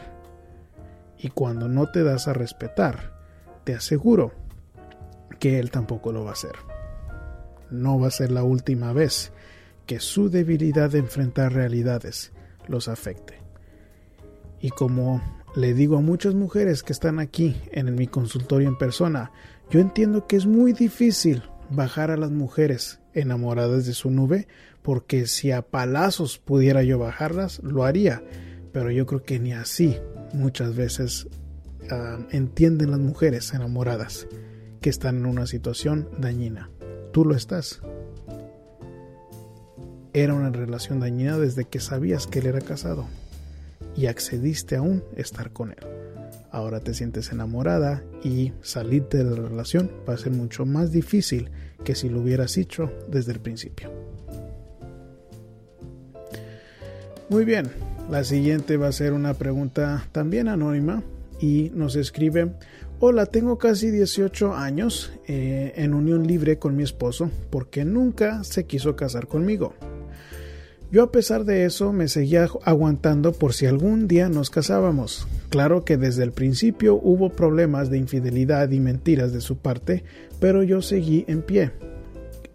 Y 1.17 1.31
cuando 1.31 1.67
no 1.67 1.91
te 1.91 2.03
das 2.03 2.29
a 2.29 2.35
respetar, 2.35 3.15
te 3.65 3.75
aseguro 3.75 4.33
que 5.41 5.59
él 5.59 5.71
tampoco 5.71 6.13
lo 6.13 6.25
va 6.25 6.31
a 6.31 6.35
hacer. 6.35 6.53
No 7.71 7.99
va 7.99 8.09
a 8.09 8.11
ser 8.11 8.31
la 8.31 8.43
última 8.43 8.93
vez 8.93 9.33
que 9.87 10.01
su 10.01 10.29
debilidad 10.29 10.91
de 10.91 10.99
enfrentar 10.99 11.55
realidades 11.55 12.33
los 12.67 12.89
afecte. 12.89 13.39
Y 14.61 14.69
como 14.69 15.23
le 15.59 15.75
digo 15.75 15.97
a 15.97 16.01
muchas 16.01 16.35
mujeres 16.35 16.85
que 16.85 16.93
están 16.93 17.19
aquí 17.19 17.57
en 17.73 17.93
mi 17.97 18.07
consultorio 18.07 18.69
en 18.69 18.79
persona, 18.79 19.33
yo 19.71 19.81
entiendo 19.81 20.29
que 20.29 20.37
es 20.37 20.47
muy 20.47 20.73
difícil 20.73 21.43
bajar 21.69 22.13
a 22.13 22.17
las 22.17 22.31
mujeres 22.31 23.01
enamoradas 23.13 23.85
de 23.85 23.93
su 23.93 24.13
nube 24.13 24.47
porque 24.83 25.27
si 25.27 25.51
a 25.51 25.63
palazos 25.63 26.39
pudiera 26.39 26.85
yo 26.85 27.01
bajarlas, 27.01 27.61
lo 27.65 27.83
haría, 27.83 28.23
pero 28.73 28.93
yo 28.93 29.05
creo 29.05 29.25
que 29.25 29.41
ni 29.41 29.53
así 29.53 29.97
muchas 30.33 30.77
veces 30.77 31.27
ah, 31.91 32.21
entienden 32.31 32.93
las 32.93 33.01
mujeres 33.01 33.53
enamoradas 33.53 34.29
que 34.81 34.91
están 34.91 35.17
en 35.17 35.27
una 35.27 35.49
situación 35.49 36.09
dañina. 36.19 36.71
Tú 37.13 37.25
lo 37.25 37.35
estás. 37.35 37.81
Era 40.13 40.35
una 40.35 40.51
relación 40.51 41.01
dañina 41.01 41.37
desde 41.37 41.65
que 41.65 41.81
sabías 41.81 42.29
que 42.29 42.39
él 42.39 42.47
era 42.47 42.61
casado 42.61 43.09
y 43.97 44.07
accediste 44.07 44.77
aún 44.77 45.03
estar 45.17 45.53
con 45.53 45.71
él. 45.71 45.87
Ahora 46.51 46.81
te 46.81 46.95
sientes 46.95 47.31
enamorada 47.31 48.03
y 48.25 48.53
salirte 48.63 49.19
de 49.19 49.25
la 49.25 49.49
relación 49.49 49.91
va 50.09 50.15
a 50.15 50.19
ser 50.19 50.33
mucho 50.33 50.65
más 50.65 50.93
difícil 50.93 51.51
que 51.85 51.95
si 51.95 52.09
lo 52.09 52.21
hubieras 52.21 52.57
hecho 52.57 52.91
desde 53.09 53.33
el 53.33 53.41
principio. 53.41 53.91
Muy 57.29 57.45
bien, 57.45 57.71
la 58.11 58.25
siguiente 58.25 58.79
va 58.79 58.89
a 58.89 58.93
ser 58.93 59.13
una 59.13 59.35
pregunta 59.35 60.07
también 60.13 60.49
anónima 60.49 61.03
y 61.39 61.71
nos 61.75 61.95
escribe, 61.95 62.53
hola, 63.01 63.27
tengo 63.27 63.59
casi 63.59 63.91
18 63.91 64.55
años 64.55 65.13
eh, 65.27 65.75
en 65.77 65.93
unión 65.93 66.27
libre 66.27 66.59
con 66.59 66.75
mi 66.75 66.83
esposo 66.83 67.31
porque 67.51 67.85
nunca 67.85 68.43
se 68.45 68.65
quiso 68.65 68.97
casar 68.97 69.29
conmigo. 69.29 69.75
Yo 70.91 71.03
a 71.03 71.13
pesar 71.13 71.45
de 71.45 71.67
eso 71.67 71.93
me 71.93 72.09
seguía 72.09 72.49
aguantando 72.65 73.33
por 73.33 73.53
si 73.53 73.67
algún 73.67 74.09
día 74.09 74.31
nos 74.31 74.49
casábamos. 74.49 75.29
Claro 75.51 75.85
que 75.85 75.99
desde 75.99 76.25
el 76.25 76.33
principio 76.33 76.95
hubo 76.95 77.29
problemas 77.29 77.91
de 77.91 77.99
infidelidad 77.99 78.71
y 78.71 78.81
mentiras 78.81 79.35
de 79.35 79.43
su 79.43 79.59
parte, 79.59 80.05
pero 80.41 80.63
yo 80.63 80.81
seguí 80.81 81.27
en 81.29 81.43
pie. 81.43 81.73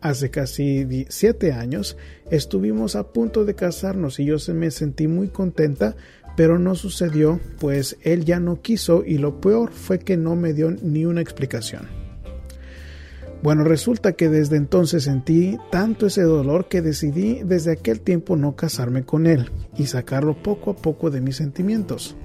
Hace 0.01 0.31
casi 0.31 1.05
siete 1.09 1.53
años 1.53 1.95
estuvimos 2.31 2.95
a 2.95 3.13
punto 3.13 3.45
de 3.45 3.53
casarnos 3.53 4.19
y 4.19 4.25
yo 4.25 4.37
me 4.53 4.71
sentí 4.71 5.07
muy 5.07 5.27
contenta, 5.27 5.95
pero 6.35 6.57
no 6.57 6.73
sucedió, 6.73 7.39
pues 7.59 7.97
él 8.01 8.25
ya 8.25 8.39
no 8.39 8.61
quiso 8.61 9.03
y 9.05 9.19
lo 9.19 9.39
peor 9.39 9.71
fue 9.71 9.99
que 9.99 10.17
no 10.17 10.35
me 10.35 10.53
dio 10.53 10.71
ni 10.71 11.05
una 11.05 11.21
explicación. 11.21 12.02
Bueno, 13.43 13.65
resulta 13.65 14.13
que 14.13 14.29
desde 14.29 14.55
entonces 14.55 15.03
sentí 15.03 15.57
tanto 15.69 16.05
ese 16.07 16.21
dolor 16.21 16.69
que 16.69 16.81
decidí 16.81 17.41
desde 17.43 17.73
aquel 17.73 17.99
tiempo 17.99 18.37
no 18.37 18.55
casarme 18.55 19.03
con 19.03 19.27
él 19.27 19.51
y 19.77 19.87
sacarlo 19.87 20.41
poco 20.41 20.71
a 20.71 20.75
poco 20.77 21.11
de 21.11 21.19
mis 21.19 21.35
sentimientos. 21.35 22.15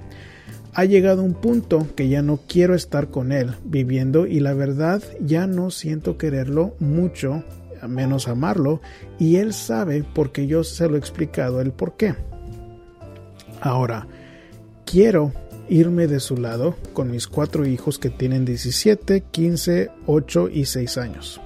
ha 0.74 0.84
llegado 0.84 1.24
un 1.24 1.34
punto 1.34 1.88
que 1.96 2.08
ya 2.08 2.22
no 2.22 2.38
quiero 2.46 2.76
estar 2.76 3.08
con 3.08 3.32
él 3.32 3.56
viviendo 3.64 4.28
y 4.28 4.38
la 4.38 4.54
verdad 4.54 5.02
ya 5.20 5.48
no 5.48 5.72
siento 5.72 6.16
quererlo 6.18 6.76
mucho, 6.78 7.42
a 7.82 7.88
menos 7.88 8.28
amarlo, 8.28 8.80
y 9.18 9.36
él 9.36 9.54
sabe 9.54 10.04
porque 10.14 10.46
yo 10.46 10.62
se 10.62 10.88
lo 10.88 10.94
he 10.94 10.98
explicado 11.00 11.60
el 11.60 11.72
por 11.72 11.96
qué. 11.96 12.14
Ahora, 13.60 14.06
quiero 14.84 15.32
irme 15.68 16.06
de 16.06 16.20
su 16.20 16.36
lado 16.36 16.76
con 16.92 17.10
mis 17.10 17.26
cuatro 17.26 17.66
hijos 17.66 17.98
que 17.98 18.10
tienen 18.10 18.44
17, 18.44 19.24
15, 19.30 19.90
8 20.06 20.48
y 20.52 20.64
6 20.64 20.98
años. 20.98 21.40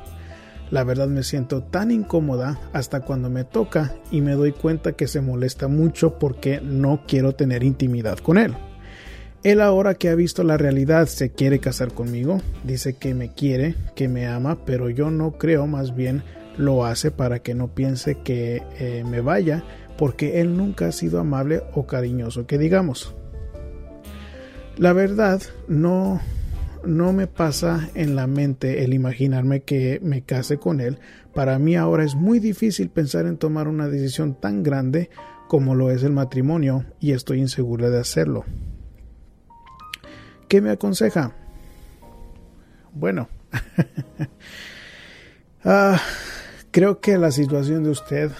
La 0.71 0.85
verdad 0.85 1.09
me 1.09 1.23
siento 1.23 1.62
tan 1.62 1.91
incómoda 1.91 2.59
hasta 2.73 3.00
cuando 3.00 3.29
me 3.29 3.45
toca 3.45 3.95
y 4.11 4.23
me 4.23 4.33
doy 4.33 4.52
cuenta 4.52 4.93
que 4.93 5.07
se 5.07 5.21
molesta 5.21 5.69
mucho 5.69 6.19
porque 6.19 6.61
no 6.62 7.02
quiero 7.07 7.35
tener 7.35 7.62
intimidad 7.62 8.19
con 8.19 8.38
él. 8.38 8.55
Él 9.43 9.61
ahora 9.61 9.95
que 9.95 10.09
ha 10.09 10.14
visto 10.14 10.45
la 10.45 10.57
realidad 10.57 11.09
se 11.09 11.31
quiere 11.31 11.59
casar 11.59 11.93
conmigo, 11.93 12.41
dice 12.64 12.95
que 12.95 13.12
me 13.12 13.33
quiere, 13.33 13.75
que 13.97 14.09
me 14.09 14.26
ama, 14.26 14.64
pero 14.64 14.88
yo 14.88 15.11
no 15.11 15.33
creo, 15.33 15.67
más 15.67 15.95
bien 15.97 16.23
lo 16.57 16.85
hace 16.85 17.11
para 17.11 17.41
que 17.41 17.55
no 17.55 17.69
piense 17.69 18.19
que 18.23 18.62
eh, 18.79 19.05
me 19.05 19.21
vaya, 19.21 19.64
porque 19.99 20.41
él 20.41 20.57
nunca 20.57 20.87
ha 20.87 20.93
sido 20.93 21.19
amable 21.19 21.62
o 21.75 21.87
cariñoso, 21.87 22.47
que 22.47 22.57
digamos. 22.57 23.14
La 24.79 24.95
verdad, 24.95 25.43
no, 25.69 26.21
no 26.85 27.12
me 27.12 27.26
pasa 27.26 27.91
en 27.95 28.17
la 28.17 28.26
mente 28.26 28.85
el 28.85 28.95
imaginarme 28.95 29.62
que 29.62 30.00
me 30.02 30.23
case 30.23 30.57
con 30.57 30.81
él. 30.81 30.99
Para 31.35 31.59
mí 31.59 31.76
ahora 31.76 32.05
es 32.05 32.14
muy 32.14 32.38
difícil 32.38 32.88
pensar 32.88 33.26
en 33.26 33.37
tomar 33.37 33.69
una 33.69 33.88
decisión 33.88 34.35
tan 34.35 34.62
grande 34.62 35.11
como 35.47 35.75
lo 35.75 35.91
es 35.91 36.02
el 36.02 36.12
matrimonio 36.12 36.87
y 37.00 37.12
estoy 37.12 37.41
insegura 37.41 37.91
de 37.91 38.00
hacerlo. 38.00 38.45
¿Qué 40.49 40.62
me 40.62 40.71
aconseja? 40.71 41.33
Bueno, 42.93 43.29
ah, 45.64 46.00
creo 46.71 47.00
que 47.00 47.19
la 47.19 47.31
situación 47.31 47.85
de 47.85 47.91
usted 47.91 48.31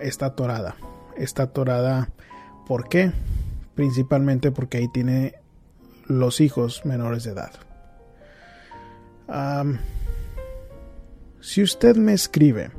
está 0.00 0.26
atorada. 0.26 0.74
Está 1.16 1.44
atorada, 1.44 2.10
¿por 2.66 2.88
qué? 2.88 3.12
Principalmente 3.74 4.50
porque 4.50 4.78
ahí 4.78 4.88
tiene 4.92 5.41
los 6.06 6.40
hijos 6.40 6.84
menores 6.84 7.24
de 7.24 7.32
edad. 7.32 7.52
si 11.40 11.62
usted 11.62 11.96
me 11.96 12.12
escribe 12.12 12.70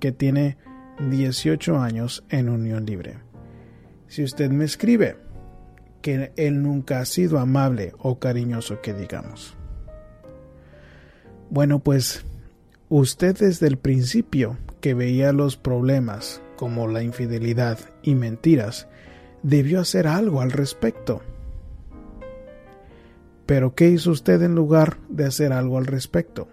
que 0.00 0.12
tiene 0.12 0.58
18 1.10 1.78
años 1.78 2.24
en 2.28 2.48
unión 2.48 2.84
libre, 2.84 3.18
si 4.08 4.22
usted 4.22 4.50
me 4.50 4.64
escribe 4.64 5.16
que 6.02 6.32
él 6.36 6.62
nunca 6.62 7.00
ha 7.00 7.04
sido 7.06 7.38
amable 7.38 7.92
o 7.98 8.18
cariñoso 8.18 8.80
que 8.82 8.92
digamos. 8.92 9.56
Bueno, 11.48 11.78
pues 11.78 12.24
usted 12.90 13.36
desde 13.38 13.66
el 13.66 13.78
principio 13.78 14.58
que 14.80 14.92
veía 14.92 15.32
los 15.32 15.56
problemas 15.56 16.42
como 16.56 16.88
la 16.88 17.02
infidelidad 17.02 17.78
y 18.02 18.14
mentiras, 18.14 18.86
debió 19.42 19.80
hacer 19.80 20.06
algo 20.06 20.40
al 20.40 20.50
respecto. 20.50 21.22
Pero 23.46 23.74
¿qué 23.74 23.90
hizo 23.90 24.10
usted 24.10 24.42
en 24.42 24.54
lugar 24.54 24.98
de 25.08 25.26
hacer 25.26 25.52
algo 25.52 25.78
al 25.78 25.86
respecto? 25.86 26.48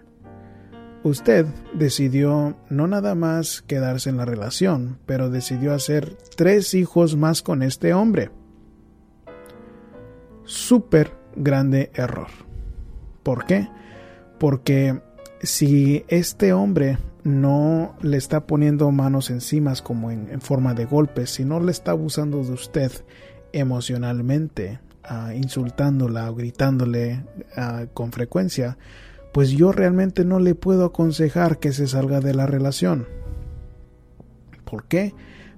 Usted 1.04 1.46
decidió 1.74 2.56
no 2.70 2.88
nada 2.88 3.16
más 3.16 3.62
quedarse 3.62 4.10
en 4.10 4.18
la 4.18 4.26
relación, 4.26 5.00
pero 5.06 5.30
decidió 5.30 5.74
hacer 5.74 6.16
tres 6.36 6.74
hijos 6.74 7.16
más 7.16 7.42
con 7.42 7.64
este 7.64 7.94
hombre 7.94 8.30
súper 10.52 11.12
grande 11.36 11.92
error. 11.94 12.28
¿Por 13.24 13.46
qué? 13.46 13.70
Porque 14.38 15.02
si 15.42 16.04
este 16.08 16.54
hombre 16.54 16.98
no 17.24 17.96
le 18.02 18.18
está 18.18 18.48
poniendo 18.48 18.92
manos 18.92 19.30
encima 19.30 19.74
como 19.84 20.12
en, 20.12 20.42
forma 20.42 20.74
de 20.74 20.86
golpes, 20.86 21.32
si 21.32 21.46
no 21.46 21.60
le 21.60 21.72
está 21.72 21.92
abusando 21.92 22.44
de 22.44 22.52
usted 22.52 22.92
emocionalmente, 23.54 24.80
uh, 25.10 25.32
insultándola 25.32 26.30
o 26.30 26.36
gritándole 26.36 27.26
ah, 27.56 27.86
con 27.94 28.12
frecuencia, 28.12 28.78
pues 29.34 29.52
yo 29.52 29.72
realmente 29.72 30.26
no 30.26 30.40
le 30.40 30.56
puedo 30.56 30.86
aconsejar 30.86 31.60
que 31.60 31.72
se 31.72 31.88
salga 31.88 32.20
de 32.20 32.34
la 32.34 32.46
relación. 32.46 33.08
¿Por 34.66 34.86
qué? 34.86 35.14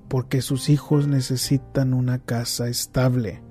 Porque 0.07 0.41
sus 0.41 0.69
hijos 0.69 1.07
necesitan 1.07 1.93
una 1.93 2.19
casa 2.19 2.67
estable 2.67 3.41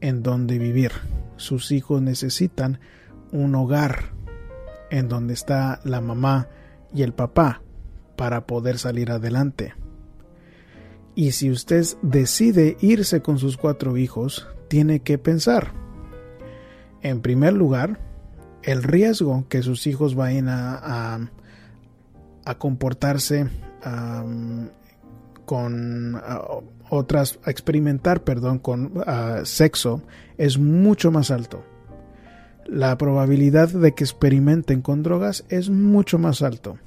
en 0.00 0.22
donde 0.22 0.58
vivir. 0.58 0.92
Sus 1.36 1.70
hijos 1.70 2.02
necesitan 2.02 2.80
un 3.30 3.54
hogar 3.54 4.12
en 4.90 5.08
donde 5.08 5.34
está 5.34 5.80
la 5.84 6.00
mamá 6.00 6.48
y 6.92 7.02
el 7.02 7.14
papá 7.14 7.62
para 8.16 8.46
poder 8.46 8.78
salir 8.78 9.10
adelante. 9.10 9.74
Y 11.14 11.32
si 11.32 11.50
usted 11.50 11.84
decide 12.02 12.76
irse 12.80 13.20
con 13.20 13.38
sus 13.38 13.56
cuatro 13.56 13.96
hijos, 13.96 14.48
tiene 14.72 15.00
que 15.00 15.18
pensar, 15.18 15.70
en 17.02 17.20
primer 17.20 17.52
lugar, 17.52 18.00
el 18.62 18.82
riesgo 18.82 19.44
que 19.50 19.62
sus 19.62 19.86
hijos 19.86 20.14
vayan 20.14 20.48
a, 20.48 21.28
a, 22.46 22.54
comportarse 22.54 23.48
con 25.44 26.22
otras, 26.88 27.38
a 27.44 27.50
experimentar, 27.50 28.24
perdón, 28.24 28.60
con 28.60 29.04
sexo 29.44 30.04
es 30.38 30.56
mucho 30.56 31.10
más 31.10 31.30
alto. 31.30 31.62
La 32.64 32.96
probabilidad 32.96 33.68
de 33.68 33.92
que 33.92 34.04
experimenten 34.04 34.80
con 34.80 35.02
drogas 35.02 35.44
es 35.50 35.68
mucho 35.68 36.18
más 36.18 36.40
alto. 36.40 36.78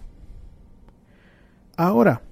Ahora, 1.78 2.24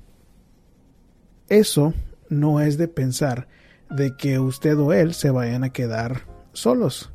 eso 1.47 1.93
no 2.27 2.59
es 2.59 2.79
de 2.79 2.87
pensar 2.87 3.47
de 3.95 4.15
que 4.15 4.39
usted 4.39 4.77
o 4.77 4.93
él 4.93 5.13
se 5.13 5.29
vayan 5.29 5.63
a 5.63 5.69
quedar 5.69 6.21
solos. 6.53 7.12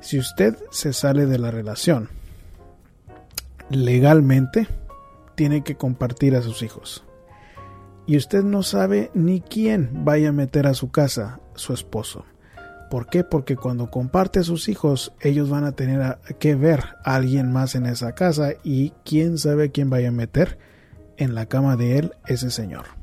Si 0.00 0.18
usted 0.18 0.56
se 0.70 0.92
sale 0.92 1.26
de 1.26 1.38
la 1.38 1.50
relación, 1.50 2.08
legalmente 3.70 4.66
tiene 5.34 5.62
que 5.62 5.76
compartir 5.76 6.36
a 6.36 6.42
sus 6.42 6.62
hijos 6.62 7.04
y 8.06 8.16
usted 8.16 8.42
no 8.42 8.62
sabe 8.62 9.10
ni 9.14 9.40
quién 9.40 10.04
vaya 10.04 10.30
a 10.30 10.32
meter 10.32 10.66
a 10.66 10.74
su 10.74 10.90
casa 10.90 11.40
su 11.54 11.72
esposo. 11.72 12.24
¿Por 12.90 13.06
qué? 13.06 13.24
Porque 13.24 13.56
cuando 13.56 13.90
comparte 13.90 14.40
a 14.40 14.42
sus 14.42 14.68
hijos, 14.68 15.14
ellos 15.20 15.48
van 15.48 15.64
a 15.64 15.72
tener 15.72 16.18
que 16.38 16.54
ver 16.54 16.84
a 17.04 17.14
alguien 17.14 17.50
más 17.50 17.74
en 17.74 17.86
esa 17.86 18.14
casa 18.14 18.50
y 18.62 18.90
quién 19.04 19.38
sabe 19.38 19.70
quién 19.70 19.88
vaya 19.88 20.08
a 20.08 20.12
meter 20.12 20.58
en 21.16 21.34
la 21.34 21.46
cama 21.46 21.76
de 21.76 21.98
él 21.98 22.12
ese 22.26 22.50
señor. 22.50 23.01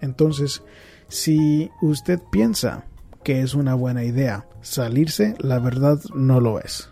Entonces, 0.00 0.62
si 1.08 1.70
usted 1.82 2.20
piensa 2.30 2.84
que 3.22 3.40
es 3.40 3.54
una 3.54 3.74
buena 3.74 4.04
idea 4.04 4.46
salirse, 4.60 5.34
la 5.38 5.58
verdad 5.58 6.00
no 6.14 6.40
lo 6.40 6.60
es. 6.60 6.90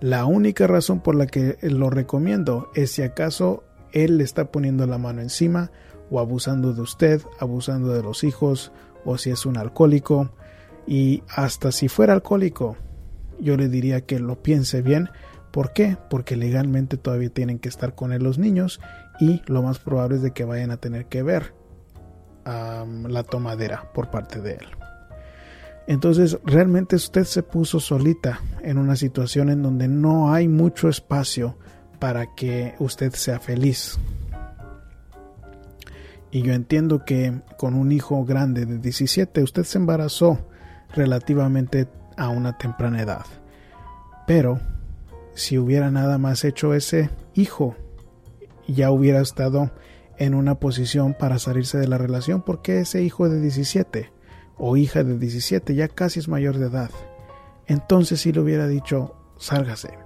La 0.00 0.24
única 0.24 0.66
razón 0.66 1.00
por 1.00 1.14
la 1.14 1.26
que 1.26 1.58
lo 1.62 1.90
recomiendo 1.90 2.70
es 2.74 2.92
si 2.92 3.02
acaso 3.02 3.64
él 3.92 4.18
le 4.18 4.24
está 4.24 4.50
poniendo 4.50 4.86
la 4.86 4.98
mano 4.98 5.20
encima 5.20 5.70
o 6.10 6.20
abusando 6.20 6.72
de 6.72 6.80
usted, 6.80 7.22
abusando 7.38 7.92
de 7.92 8.02
los 8.02 8.24
hijos, 8.24 8.72
o 9.04 9.18
si 9.18 9.30
es 9.30 9.46
un 9.46 9.56
alcohólico. 9.56 10.30
Y 10.86 11.22
hasta 11.28 11.70
si 11.70 11.88
fuera 11.88 12.14
alcohólico, 12.14 12.76
yo 13.38 13.56
le 13.56 13.68
diría 13.68 14.00
que 14.00 14.18
lo 14.18 14.42
piense 14.42 14.82
bien. 14.82 15.08
¿Por 15.50 15.72
qué? 15.72 15.96
Porque 16.08 16.36
legalmente 16.36 16.96
todavía 16.96 17.30
tienen 17.30 17.58
que 17.58 17.68
estar 17.68 17.94
con 17.94 18.12
él 18.12 18.22
los 18.22 18.38
niños 18.38 18.80
y 19.20 19.42
lo 19.46 19.62
más 19.62 19.78
probable 19.78 20.16
es 20.16 20.22
de 20.22 20.32
que 20.32 20.44
vayan 20.44 20.70
a 20.70 20.78
tener 20.78 21.06
que 21.06 21.22
ver 21.22 21.59
la 22.44 23.22
tomadera 23.22 23.90
por 23.92 24.10
parte 24.10 24.40
de 24.40 24.52
él. 24.52 24.66
Entonces, 25.86 26.38
realmente 26.44 26.96
usted 26.96 27.24
se 27.24 27.42
puso 27.42 27.80
solita 27.80 28.40
en 28.62 28.78
una 28.78 28.96
situación 28.96 29.50
en 29.50 29.62
donde 29.62 29.88
no 29.88 30.32
hay 30.32 30.46
mucho 30.46 30.88
espacio 30.88 31.56
para 31.98 32.34
que 32.34 32.74
usted 32.78 33.12
sea 33.12 33.40
feliz. 33.40 33.98
Y 36.30 36.42
yo 36.42 36.52
entiendo 36.52 37.04
que 37.04 37.40
con 37.58 37.74
un 37.74 37.90
hijo 37.90 38.24
grande 38.24 38.66
de 38.66 38.78
17 38.78 39.42
usted 39.42 39.64
se 39.64 39.78
embarazó 39.78 40.38
relativamente 40.94 41.88
a 42.16 42.28
una 42.28 42.56
temprana 42.56 43.02
edad. 43.02 43.26
Pero 44.26 44.60
si 45.34 45.58
hubiera 45.58 45.90
nada 45.90 46.18
más 46.18 46.44
hecho 46.44 46.74
ese 46.74 47.10
hijo, 47.34 47.74
ya 48.68 48.92
hubiera 48.92 49.20
estado 49.20 49.72
en 50.20 50.34
una 50.34 50.60
posición 50.60 51.14
para 51.18 51.40
salirse 51.40 51.78
de 51.78 51.88
la 51.88 51.98
relación 51.98 52.42
porque 52.42 52.78
ese 52.78 53.02
hijo 53.02 53.28
de 53.28 53.40
17 53.40 54.12
o 54.56 54.76
hija 54.76 55.02
de 55.02 55.18
17 55.18 55.74
ya 55.74 55.88
casi 55.88 56.20
es 56.20 56.28
mayor 56.28 56.58
de 56.58 56.66
edad. 56.66 56.90
Entonces 57.66 58.20
si 58.20 58.32
le 58.32 58.40
hubiera 58.40 58.68
dicho, 58.68 59.16
sálgase. 59.36 59.98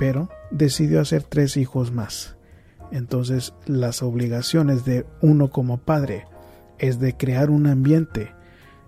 Pero 0.00 0.28
decidió 0.50 1.00
hacer 1.00 1.22
tres 1.22 1.56
hijos 1.56 1.92
más 1.92 2.36
entonces 2.90 3.54
las 3.66 4.02
obligaciones 4.02 4.84
de 4.84 5.06
uno 5.20 5.50
como 5.50 5.78
padre 5.78 6.26
es 6.78 7.00
de 7.00 7.16
crear 7.16 7.50
un 7.50 7.66
ambiente 7.66 8.34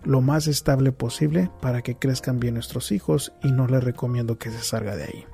lo 0.05 0.21
más 0.21 0.47
estable 0.47 0.93
posible 0.93 1.51
para 1.61 1.83
que 1.83 1.97
crezcan 1.97 2.39
bien 2.39 2.55
nuestros 2.55 2.93
hijos 2.93 3.33
y 3.43 3.51
no 3.51 3.67
le 3.67 3.81
recomiendo 3.81 4.39
que 4.39 4.51
se 4.51 4.61
salga 4.61 4.95
de 4.97 5.05
ahí. 5.05 5.25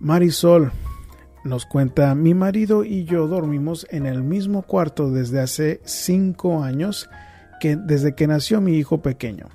Marisol 0.00 0.72
nos 1.46 1.66
cuenta, 1.66 2.14
mi 2.14 2.34
marido 2.34 2.84
y 2.84 3.04
yo 3.04 3.26
dormimos 3.26 3.86
en 3.90 4.06
el 4.06 4.22
mismo 4.22 4.62
cuarto 4.62 5.10
desde 5.10 5.40
hace 5.40 5.80
cinco 5.84 6.62
años, 6.62 7.08
que 7.60 7.76
desde 7.76 8.14
que 8.14 8.26
nació 8.26 8.60
mi 8.60 8.74
hijo 8.74 9.00
pequeño. 9.00 9.46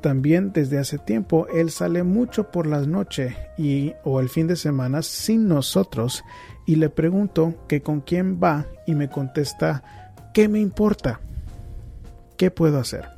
También 0.00 0.52
desde 0.52 0.78
hace 0.78 0.98
tiempo 0.98 1.46
él 1.48 1.70
sale 1.70 2.02
mucho 2.02 2.50
por 2.50 2.66
las 2.66 2.86
noches 2.86 3.34
y 3.58 3.94
o 4.04 4.20
el 4.20 4.28
fin 4.28 4.46
de 4.46 4.56
semana 4.56 5.02
sin 5.02 5.48
nosotros 5.48 6.22
y 6.66 6.76
le 6.76 6.90
pregunto 6.90 7.54
que 7.66 7.82
con 7.82 8.00
quién 8.00 8.38
va 8.42 8.66
y 8.86 8.94
me 8.94 9.08
contesta 9.08 9.82
¿qué 10.32 10.48
me 10.48 10.60
importa? 10.60 11.20
¿Qué 12.36 12.50
puedo 12.50 12.78
hacer? 12.78 13.08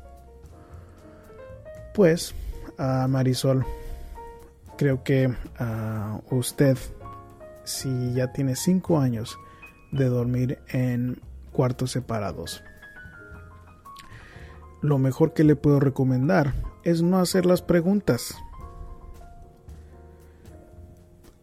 Pues 1.93 2.33
a 2.77 3.07
Marisol 3.07 3.65
creo 4.77 5.03
que 5.03 5.29
a 5.57 6.21
usted 6.31 6.77
si 7.69 8.13
ya 8.13 8.31
tiene 8.31 8.55
cinco 8.55 8.99
años 8.99 9.37
de 9.91 10.05
dormir 10.05 10.59
en 10.69 11.21
cuartos 11.51 11.91
separados 11.91 12.63
lo 14.81 14.97
mejor 14.97 15.33
que 15.33 15.43
le 15.43 15.55
puedo 15.55 15.79
recomendar 15.79 16.53
es 16.83 17.01
no 17.01 17.19
hacer 17.19 17.45
las 17.45 17.61
preguntas. 17.61 18.35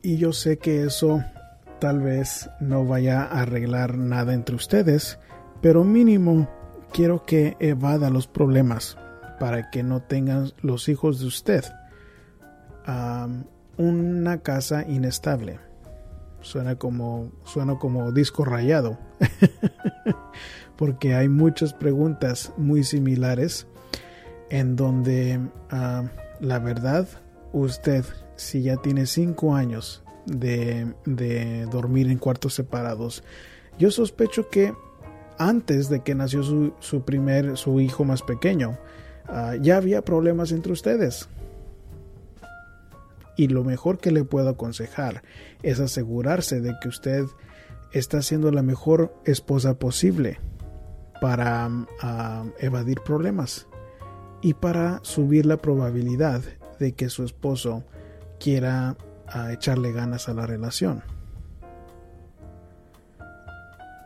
Y 0.02 0.16
yo 0.18 0.32
sé 0.32 0.58
que 0.58 0.84
eso 0.84 1.22
tal 1.80 2.00
vez 2.00 2.48
no 2.60 2.86
vaya 2.86 3.22
a 3.22 3.42
arreglar 3.42 3.98
nada 3.98 4.32
entre 4.32 4.56
ustedes, 4.56 5.18
pero 5.60 5.84
mínimo 5.84 6.48
quiero 6.92 7.24
que 7.26 7.56
evada 7.58 8.08
los 8.08 8.26
problemas 8.26 8.96
para 9.38 9.70
que 9.70 9.82
no 9.82 10.00
tengan 10.00 10.52
los 10.62 10.88
hijos 10.88 11.20
de 11.20 11.26
usted 11.26 11.64
una 13.76 14.38
casa 14.42 14.84
inestable. 14.88 15.58
Suena 16.40 16.76
como, 16.76 17.32
suena 17.44 17.78
como 17.78 18.12
disco 18.12 18.44
rayado. 18.44 18.98
porque 20.76 21.14
hay 21.14 21.28
muchas 21.28 21.72
preguntas 21.72 22.52
muy 22.56 22.84
similares 22.84 23.66
en 24.50 24.76
donde 24.76 25.40
ah, 25.70 26.04
la 26.40 26.58
verdad 26.58 27.08
usted 27.52 28.04
si 28.36 28.62
ya 28.62 28.76
tiene 28.76 29.06
cinco 29.06 29.54
años 29.54 30.02
de, 30.26 30.86
dormir 31.70 32.10
en 32.10 32.18
cuartos 32.18 32.54
separados 32.54 33.24
yo 33.78 33.90
sospecho 33.90 34.48
que 34.50 34.74
antes 35.38 35.88
de 35.88 36.02
que 36.02 36.14
nació 36.14 36.42
su, 36.42 37.02
primer 37.02 37.56
su 37.56 37.80
hijo 37.80 38.04
más 38.04 38.22
pequeño 38.22 38.78
ah, 39.26 39.54
ya 39.60 39.76
había 39.78 40.02
problemas 40.02 40.52
entre 40.52 40.72
ustedes 40.72 41.28
y 43.36 43.48
lo 43.48 43.64
mejor 43.64 43.98
que 43.98 44.10
le 44.10 44.24
puedo 44.24 44.48
aconsejar 44.48 45.22
es 45.62 45.80
asegurarse 45.80 46.60
de 46.60 46.74
que 46.80 46.88
usted 46.88 47.24
está 47.92 48.22
siendo 48.22 48.50
la 48.50 48.62
mejor 48.62 49.14
esposa 49.24 49.78
posible 49.78 50.40
para 51.20 51.70
evadir 52.58 53.00
problemas 53.04 53.66
y 54.42 54.54
para 54.54 55.00
subir 55.02 55.46
la 55.46 55.56
probabilidad 55.56 56.42
de 56.78 56.92
que 56.92 57.08
su 57.08 57.24
esposo 57.24 57.84
quiera 58.38 58.96
echarle 59.50 59.92
ganas 59.92 60.28
a 60.28 60.34
la 60.34 60.46
relación. 60.46 61.02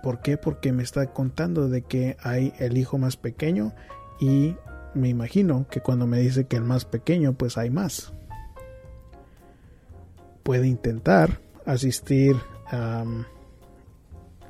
¿Por 0.03 0.21
qué? 0.23 0.37
Porque 0.39 0.73
me 0.73 0.83
está 0.83 1.13
contando 1.13 1.69
de 1.69 1.83
que 1.83 2.17
hay 2.23 2.55
el 2.59 2.79
hijo 2.79 2.97
más 2.97 3.17
pequeño 3.17 3.75
y 4.19 4.57
me 4.95 5.09
imagino 5.09 5.67
que 5.69 5.81
cuando 5.81 6.07
me 6.07 6.21
dice 6.21 6.47
que 6.47 6.57
el 6.57 6.65
más 6.65 6.85
pequeño 6.85 7.35
pues 7.35 7.59
hay 7.59 7.71
más. 7.71 8.13
Puede 10.51 10.67
intentar 10.67 11.41
asistir 11.65 12.35
a 12.67 13.05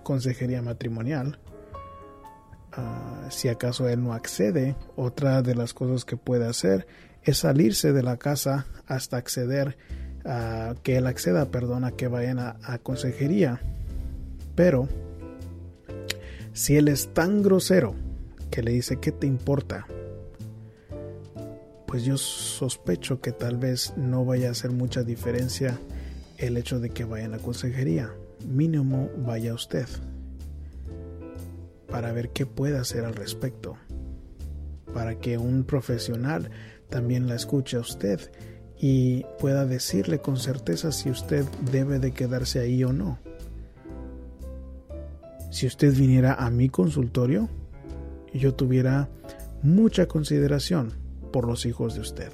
consejería 0.03 0.63
matrimonial 0.63 1.39
Ah, 2.73 3.27
si 3.31 3.49
acaso 3.49 3.87
él 3.89 4.03
no 4.03 4.15
accede, 4.15 4.77
otra 4.97 5.43
de 5.43 5.55
las 5.55 5.75
cosas 5.75 6.05
que 6.05 6.17
puede 6.17 6.47
hacer 6.47 6.87
es 7.23 7.39
salirse 7.39 7.93
de 7.93 8.03
la 8.03 8.17
casa 8.17 8.67
hasta 8.87 9.17
acceder 9.17 9.77
a 10.25 10.75
que 10.83 10.97
él 10.97 11.07
acceda, 11.07 11.51
perdón, 11.51 11.85
a 11.85 11.91
que 11.91 12.07
vayan 12.07 12.39
a, 12.39 12.57
a 12.63 12.79
consejería. 12.79 13.61
Pero 14.55 14.89
si 16.53 16.77
él 16.77 16.89
es 16.89 17.13
tan 17.13 17.43
grosero 17.43 17.95
que 18.51 18.63
le 18.63 18.73
dice 18.73 19.01
¿qué 19.01 19.13
te 19.13 19.27
importa? 19.27 19.87
Pues 21.91 22.05
yo 22.05 22.17
sospecho 22.17 23.21
que 23.21 23.33
tal 23.33 23.57
vez 23.57 23.95
no 23.97 24.25
vaya 24.25 24.47
a 24.47 24.53
hacer 24.53 24.71
mucha 24.71 25.03
diferencia 25.03 25.77
el 26.39 26.57
hecho 26.57 26.79
de 26.79 26.91
que 26.91 27.05
vayan 27.05 27.35
a 27.35 27.39
consejería. 27.39 28.15
Mínimo 28.49 29.11
vaya 29.27 29.55
usted 29.55 29.89
para 31.91 32.13
ver 32.13 32.29
qué 32.29 32.47
puede 32.47 32.79
hacer 32.79 33.05
al 33.05 33.17
respecto, 33.17 33.77
para 34.95 35.17
que 35.17 35.37
un 35.37 35.65
profesional 35.65 36.53
también 36.89 37.27
la 37.27 37.35
escuche 37.35 37.77
a 37.77 37.81
usted 37.81 38.21
y 38.79 39.25
pueda 39.41 39.67
decirle 39.67 40.21
con 40.21 40.37
certeza 40.37 40.93
si 40.93 41.11
usted 41.11 41.45
debe 41.73 41.99
de 41.99 42.13
quedarse 42.13 42.61
ahí 42.61 42.85
o 42.85 42.93
no. 42.93 43.19
Si 45.51 45.67
usted 45.67 45.93
viniera 45.93 46.35
a 46.35 46.51
mi 46.51 46.69
consultorio, 46.69 47.49
yo 48.33 48.55
tuviera 48.55 49.09
mucha 49.61 50.07
consideración 50.07 51.10
por 51.33 51.47
los 51.47 51.67
hijos 51.67 51.95
de 51.95 52.01
usted. 52.01 52.33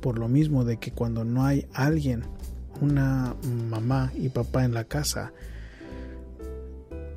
Por 0.00 0.18
lo 0.18 0.28
mismo 0.28 0.64
de 0.64 0.78
que 0.78 0.92
cuando 0.92 1.24
no 1.24 1.44
hay 1.44 1.66
alguien, 1.72 2.24
una 2.80 3.36
mamá 3.68 4.12
y 4.16 4.28
papá 4.28 4.64
en 4.64 4.74
la 4.74 4.84
casa, 4.84 5.32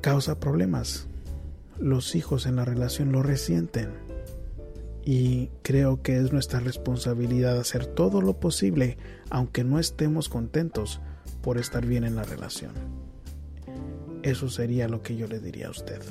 causa 0.00 0.38
problemas. 0.38 1.08
Los 1.78 2.14
hijos 2.14 2.46
en 2.46 2.56
la 2.56 2.64
relación 2.64 3.12
lo 3.12 3.22
resienten. 3.22 3.90
Y 5.04 5.50
creo 5.62 6.02
que 6.02 6.18
es 6.18 6.32
nuestra 6.32 6.60
responsabilidad 6.60 7.58
hacer 7.58 7.86
todo 7.86 8.20
lo 8.20 8.34
posible, 8.34 8.98
aunque 9.30 9.64
no 9.64 9.78
estemos 9.78 10.28
contentos, 10.28 11.00
por 11.42 11.58
estar 11.58 11.86
bien 11.86 12.04
en 12.04 12.16
la 12.16 12.24
relación. 12.24 12.72
Eso 14.22 14.48
sería 14.48 14.88
lo 14.88 15.02
que 15.02 15.16
yo 15.16 15.28
le 15.28 15.38
diría 15.38 15.68
a 15.68 15.70
usted. 15.70 16.02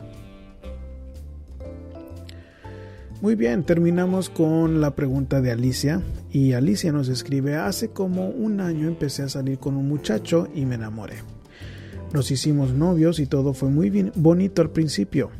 Muy 3.21 3.35
bien, 3.35 3.63
terminamos 3.63 4.29
con 4.29 4.81
la 4.81 4.93
pregunta 4.93 5.41
de 5.41 5.49
Alicia 5.49 6.01
y 6.31 6.51
Alicia 6.51 6.91
nos 6.91 7.07
escribe, 7.07 7.55
hace 7.55 7.89
como 7.89 8.27
un 8.27 8.59
año 8.59 8.89
empecé 8.89 9.23
a 9.23 9.29
salir 9.29 9.57
con 9.57 9.77
un 9.77 9.87
muchacho 9.87 10.49
y 10.53 10.65
me 10.65 10.75
enamoré. 10.75 11.15
Nos 12.13 12.29
hicimos 12.29 12.73
novios 12.73 13.19
y 13.19 13.25
todo 13.25 13.53
fue 13.53 13.69
muy 13.69 14.11
bonito 14.15 14.61
al 14.61 14.69
principio. 14.69 15.31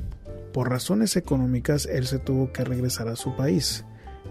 Por 0.53 0.69
razones 0.69 1.17
económicas 1.17 1.85
él 1.85 2.07
se 2.07 2.17
tuvo 2.17 2.53
que 2.53 2.63
regresar 2.63 3.09
a 3.09 3.17
su 3.17 3.35
país. 3.35 3.83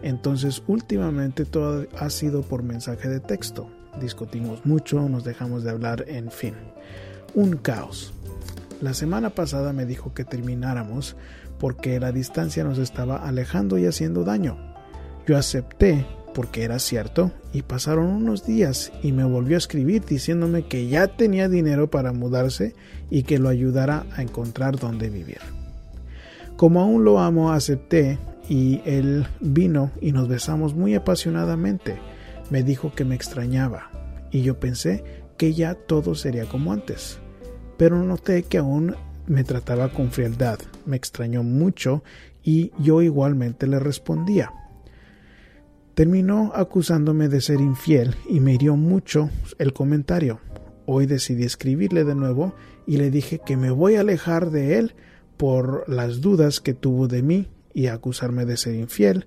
Entonces 0.02 0.62
últimamente 0.66 1.44
todo 1.44 1.86
ha 1.98 2.08
sido 2.08 2.42
por 2.42 2.62
mensaje 2.62 3.10
de 3.10 3.20
texto. 3.20 3.68
Discutimos 4.00 4.64
mucho, 4.64 5.06
nos 5.08 5.22
dejamos 5.22 5.64
de 5.64 5.70
hablar, 5.70 6.06
en 6.08 6.30
fin. 6.30 6.54
Un 7.34 7.58
caos. 7.58 8.14
La 8.80 8.94
semana 8.94 9.30
pasada 9.30 9.72
me 9.72 9.86
dijo 9.86 10.14
que 10.14 10.24
termináramos 10.24 11.16
porque 11.64 11.98
la 11.98 12.12
distancia 12.12 12.62
nos 12.62 12.76
estaba 12.76 13.16
alejando 13.16 13.78
y 13.78 13.86
haciendo 13.86 14.22
daño. 14.22 14.58
Yo 15.26 15.38
acepté 15.38 16.04
porque 16.34 16.62
era 16.62 16.78
cierto, 16.78 17.30
y 17.54 17.62
pasaron 17.62 18.04
unos 18.04 18.44
días 18.44 18.92
y 19.02 19.12
me 19.12 19.24
volvió 19.24 19.56
a 19.56 19.64
escribir 19.64 20.04
diciéndome 20.04 20.66
que 20.66 20.88
ya 20.88 21.06
tenía 21.06 21.48
dinero 21.48 21.88
para 21.88 22.12
mudarse 22.12 22.74
y 23.08 23.22
que 23.22 23.38
lo 23.38 23.48
ayudara 23.48 24.04
a 24.14 24.20
encontrar 24.20 24.78
dónde 24.78 25.08
vivir. 25.08 25.38
Como 26.58 26.82
aún 26.82 27.02
lo 27.02 27.18
amo, 27.18 27.50
acepté 27.50 28.18
y 28.46 28.82
él 28.84 29.26
vino 29.40 29.90
y 30.02 30.12
nos 30.12 30.28
besamos 30.28 30.74
muy 30.74 30.94
apasionadamente. 30.94 31.96
Me 32.50 32.62
dijo 32.62 32.92
que 32.94 33.06
me 33.06 33.14
extrañaba 33.14 33.90
y 34.30 34.42
yo 34.42 34.60
pensé 34.60 35.02
que 35.38 35.54
ya 35.54 35.72
todo 35.74 36.14
sería 36.14 36.44
como 36.44 36.74
antes. 36.74 37.20
Pero 37.78 38.04
noté 38.04 38.42
que 38.42 38.58
aún 38.58 38.96
me 39.26 39.44
trataba 39.44 39.88
con 39.88 40.10
frialdad, 40.10 40.58
me 40.86 40.96
extrañó 40.96 41.42
mucho 41.42 42.02
y 42.42 42.72
yo 42.78 43.02
igualmente 43.02 43.66
le 43.66 43.78
respondía. 43.78 44.52
Terminó 45.94 46.52
acusándome 46.54 47.28
de 47.28 47.40
ser 47.40 47.60
infiel 47.60 48.16
y 48.28 48.40
me 48.40 48.54
hirió 48.54 48.76
mucho 48.76 49.30
el 49.58 49.72
comentario. 49.72 50.40
Hoy 50.86 51.06
decidí 51.06 51.44
escribirle 51.44 52.04
de 52.04 52.14
nuevo 52.14 52.54
y 52.86 52.96
le 52.96 53.10
dije 53.10 53.40
que 53.44 53.56
me 53.56 53.70
voy 53.70 53.94
a 53.94 54.00
alejar 54.00 54.50
de 54.50 54.78
él 54.78 54.94
por 55.36 55.88
las 55.88 56.20
dudas 56.20 56.60
que 56.60 56.74
tuvo 56.74 57.08
de 57.08 57.22
mí 57.22 57.48
y 57.72 57.86
acusarme 57.86 58.44
de 58.44 58.56
ser 58.56 58.74
infiel 58.74 59.26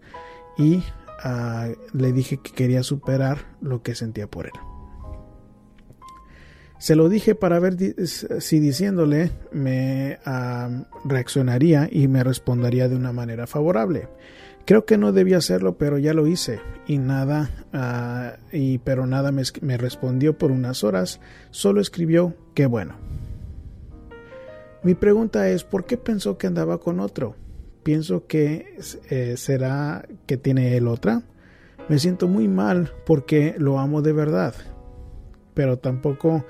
y 0.58 0.84
ah, 1.24 1.70
le 1.94 2.12
dije 2.12 2.38
que 2.38 2.52
quería 2.52 2.84
superar 2.84 3.46
lo 3.62 3.82
que 3.82 3.96
sentía 3.96 4.28
por 4.28 4.46
él. 4.46 4.66
Se 6.80 6.96
lo 6.96 7.10
dije 7.10 7.34
para 7.34 7.60
ver 7.60 7.76
si 8.06 8.60
diciéndole 8.60 9.32
me 9.52 10.20
reaccionaría 11.06 11.90
y 11.92 12.08
me 12.08 12.24
respondería 12.24 12.88
de 12.88 12.96
una 12.96 13.12
manera 13.12 13.48
favorable. 13.48 14.08
Creo 14.66 14.86
que 14.86 14.98
no 14.98 15.13
debía 15.13 15.38
hacerlo, 15.38 15.78
pero 15.78 15.98
ya 15.98 16.13
lo 16.13 16.28
hice 16.28 16.60
y 16.88 16.98
nada, 16.98 17.50
ah, 17.72 18.34
y 18.52 18.80
pero 18.80 19.08
nada 19.08 19.32
me, 19.32 19.44
me 19.62 19.78
respondió 19.78 20.38
por 20.38 20.52
unas 20.52 20.84
horas. 20.84 21.22
Solo 21.52 21.80
escribió 21.80 22.36
que 22.54 22.66
bueno. 22.66 22.96
Mi 24.84 24.94
pregunta 24.94 25.50
es, 25.50 25.63
¿por 25.63 25.86
qué 25.86 25.98
pensó 25.98 26.38
que 26.38 26.48
andaba 26.48 26.80
con 26.80 27.00
otro? 27.00 27.36
Pienso 27.84 28.28
que 28.28 28.76
eh, 29.10 29.36
será 29.38 30.06
que 30.26 30.36
tiene 30.36 30.76
él 30.76 30.90
otra. 30.90 31.24
Me 31.88 31.98
siento 31.98 32.28
muy 32.28 32.50
mal 32.50 32.92
porque 33.06 33.56
lo 33.58 33.80
amo 33.80 34.02
de 34.02 34.12
verdad, 34.12 34.54
pero 35.54 35.78
tampoco 35.80 36.46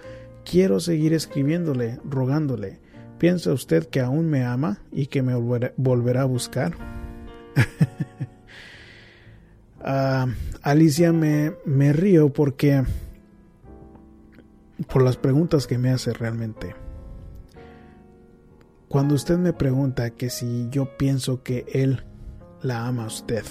quiero 0.50 0.80
seguir 0.80 1.14
escribiéndole, 1.14 2.00
rogándole. 2.06 2.80
¿Piensa 3.18 3.52
usted 3.52 3.88
que 3.88 4.00
aún 4.00 4.30
me 4.30 4.46
ama 4.46 4.80
y 4.92 5.08
que 5.08 5.22
me 5.22 5.36
volverá, 5.36 6.22
a 6.22 6.26
buscar? 6.26 6.74
Ah, 9.90 10.28
Alicia 10.64 11.14
me, 11.14 11.54
río 11.94 12.34
porque 12.34 12.84
por 14.92 15.02
las 15.02 15.16
preguntas 15.16 15.66
que 15.66 15.78
me 15.78 15.92
hace 15.92 16.12
realmente. 16.12 16.76
Cuando 18.90 19.16
usted 19.16 19.38
me 19.38 19.54
pregunta 19.54 20.10
que 20.10 20.30
si 20.30 20.68
yo 20.72 20.98
pienso 20.98 21.42
que 21.42 21.66
él 21.72 22.04
la 22.64 22.86
ama 22.86 23.04
a 23.04 23.08
usted, 23.08 23.46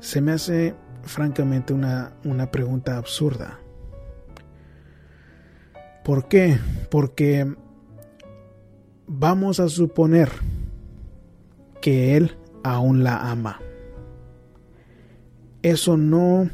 se 0.00 0.22
me 0.22 0.32
hace 0.32 0.74
francamente 1.02 1.74
una, 1.74 2.14
una 2.24 2.50
pregunta 2.50 2.96
absurda. 2.96 3.58
¿Por 6.06 6.28
qué? 6.28 6.56
Porque 6.88 7.52
vamos 9.08 9.58
a 9.58 9.68
suponer 9.68 10.28
que 11.82 12.16
él 12.16 12.36
aún 12.62 13.02
la 13.02 13.28
ama. 13.28 13.60
Eso 15.62 15.96
no 15.96 16.48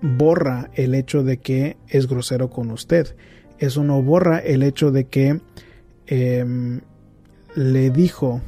borra 0.00 0.70
el 0.72 0.94
hecho 0.94 1.22
de 1.22 1.36
que 1.36 1.76
es 1.88 2.08
grosero 2.08 2.48
con 2.48 2.70
usted. 2.70 3.14
Eso 3.58 3.84
no 3.84 4.00
borra 4.00 4.38
el 4.38 4.62
hecho 4.62 4.90
de 4.90 5.04
que 5.04 5.38
em, 6.06 6.80
le 7.54 7.90
dijo 7.90 8.40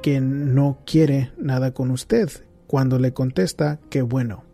que 0.00 0.20
no 0.20 0.78
quiere 0.86 1.32
nada 1.38 1.72
con 1.72 1.90
usted 1.90 2.30
cuando 2.68 3.00
le 3.00 3.12
contesta 3.12 3.80
que 3.90 4.02
bueno. 4.02 4.44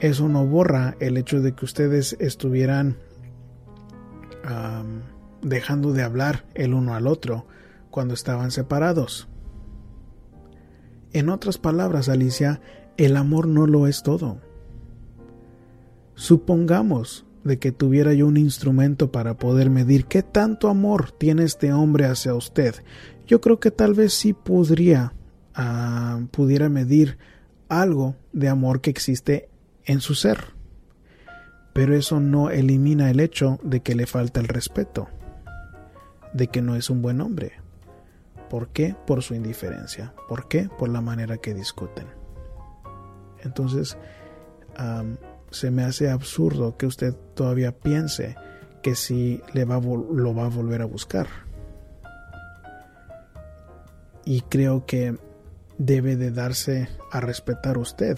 Eso 0.00 0.26
no 0.26 0.46
borra 0.46 0.96
el 1.00 1.18
hecho 1.18 1.42
de 1.42 1.52
que 1.52 1.66
ustedes 1.66 2.16
estuvieran 2.18 2.96
dejando 5.42 5.92
de 5.92 6.02
hablar 6.02 6.44
el 6.54 6.74
uno 6.74 6.94
al 6.94 7.06
otro 7.06 7.46
cuando 7.90 8.14
estaban 8.14 8.50
separados. 8.50 9.28
En 11.12 11.28
otras 11.28 11.58
palabras, 11.58 12.08
Alicia, 12.08 12.60
el 12.96 13.16
amor 13.16 13.46
no 13.46 13.66
lo 13.66 13.86
es 13.86 14.02
todo. 14.02 14.38
Supongamos 16.14 17.24
de 17.44 17.58
que 17.58 17.72
tuviera 17.72 18.14
yo 18.14 18.26
un 18.26 18.36
instrumento 18.36 19.12
para 19.12 19.36
poder 19.36 19.70
medir 19.70 20.06
qué 20.06 20.22
tanto 20.22 20.68
amor 20.68 21.12
tiene 21.12 21.44
este 21.44 21.72
hombre 21.72 22.06
hacia 22.06 22.34
usted. 22.34 22.74
Yo 23.26 23.40
creo 23.40 23.60
que 23.60 23.70
tal 23.70 23.94
vez 23.94 24.14
sí 24.14 24.34
ah, 25.54 26.20
pudiera 26.30 26.68
medir 26.68 27.18
algo 27.68 28.16
de 28.32 28.48
amor 28.48 28.80
que 28.80 28.90
existe 28.90 29.48
en 29.84 30.00
su 30.00 30.14
ser 30.14 30.53
pero 31.74 31.96
eso 31.96 32.20
no 32.20 32.50
elimina 32.50 33.10
el 33.10 33.20
hecho 33.20 33.58
de 33.62 33.80
que 33.80 33.96
le 33.96 34.06
falta 34.06 34.40
el 34.40 34.46
respeto, 34.46 35.08
de 36.32 36.46
que 36.46 36.62
no 36.62 36.76
es 36.76 36.88
un 36.88 37.02
buen 37.02 37.20
hombre. 37.20 37.52
¿Por 38.48 38.68
qué? 38.68 38.94
Por 39.06 39.22
su 39.22 39.34
indiferencia. 39.34 40.14
¿Por 40.28 40.46
qué? 40.46 40.68
Por 40.78 40.88
la 40.88 41.00
manera 41.00 41.38
que 41.38 41.52
discuten. 41.52 42.06
Entonces, 43.42 43.98
se 45.50 45.70
me 45.72 45.82
hace 45.82 46.10
absurdo 46.10 46.76
que 46.76 46.86
usted 46.86 47.12
todavía 47.34 47.72
piense 47.72 48.36
que 48.80 48.94
si 48.94 49.42
le 49.52 49.64
va, 49.64 49.80
lo 49.80 50.32
va 50.32 50.46
a 50.46 50.50
volver 50.50 50.80
a 50.80 50.86
buscar. 50.86 51.26
Y 54.24 54.42
creo 54.42 54.86
que 54.86 55.18
debe 55.76 56.14
de 56.14 56.30
darse 56.30 56.88
a 57.10 57.20
respetar 57.20 57.78
usted. 57.78 58.16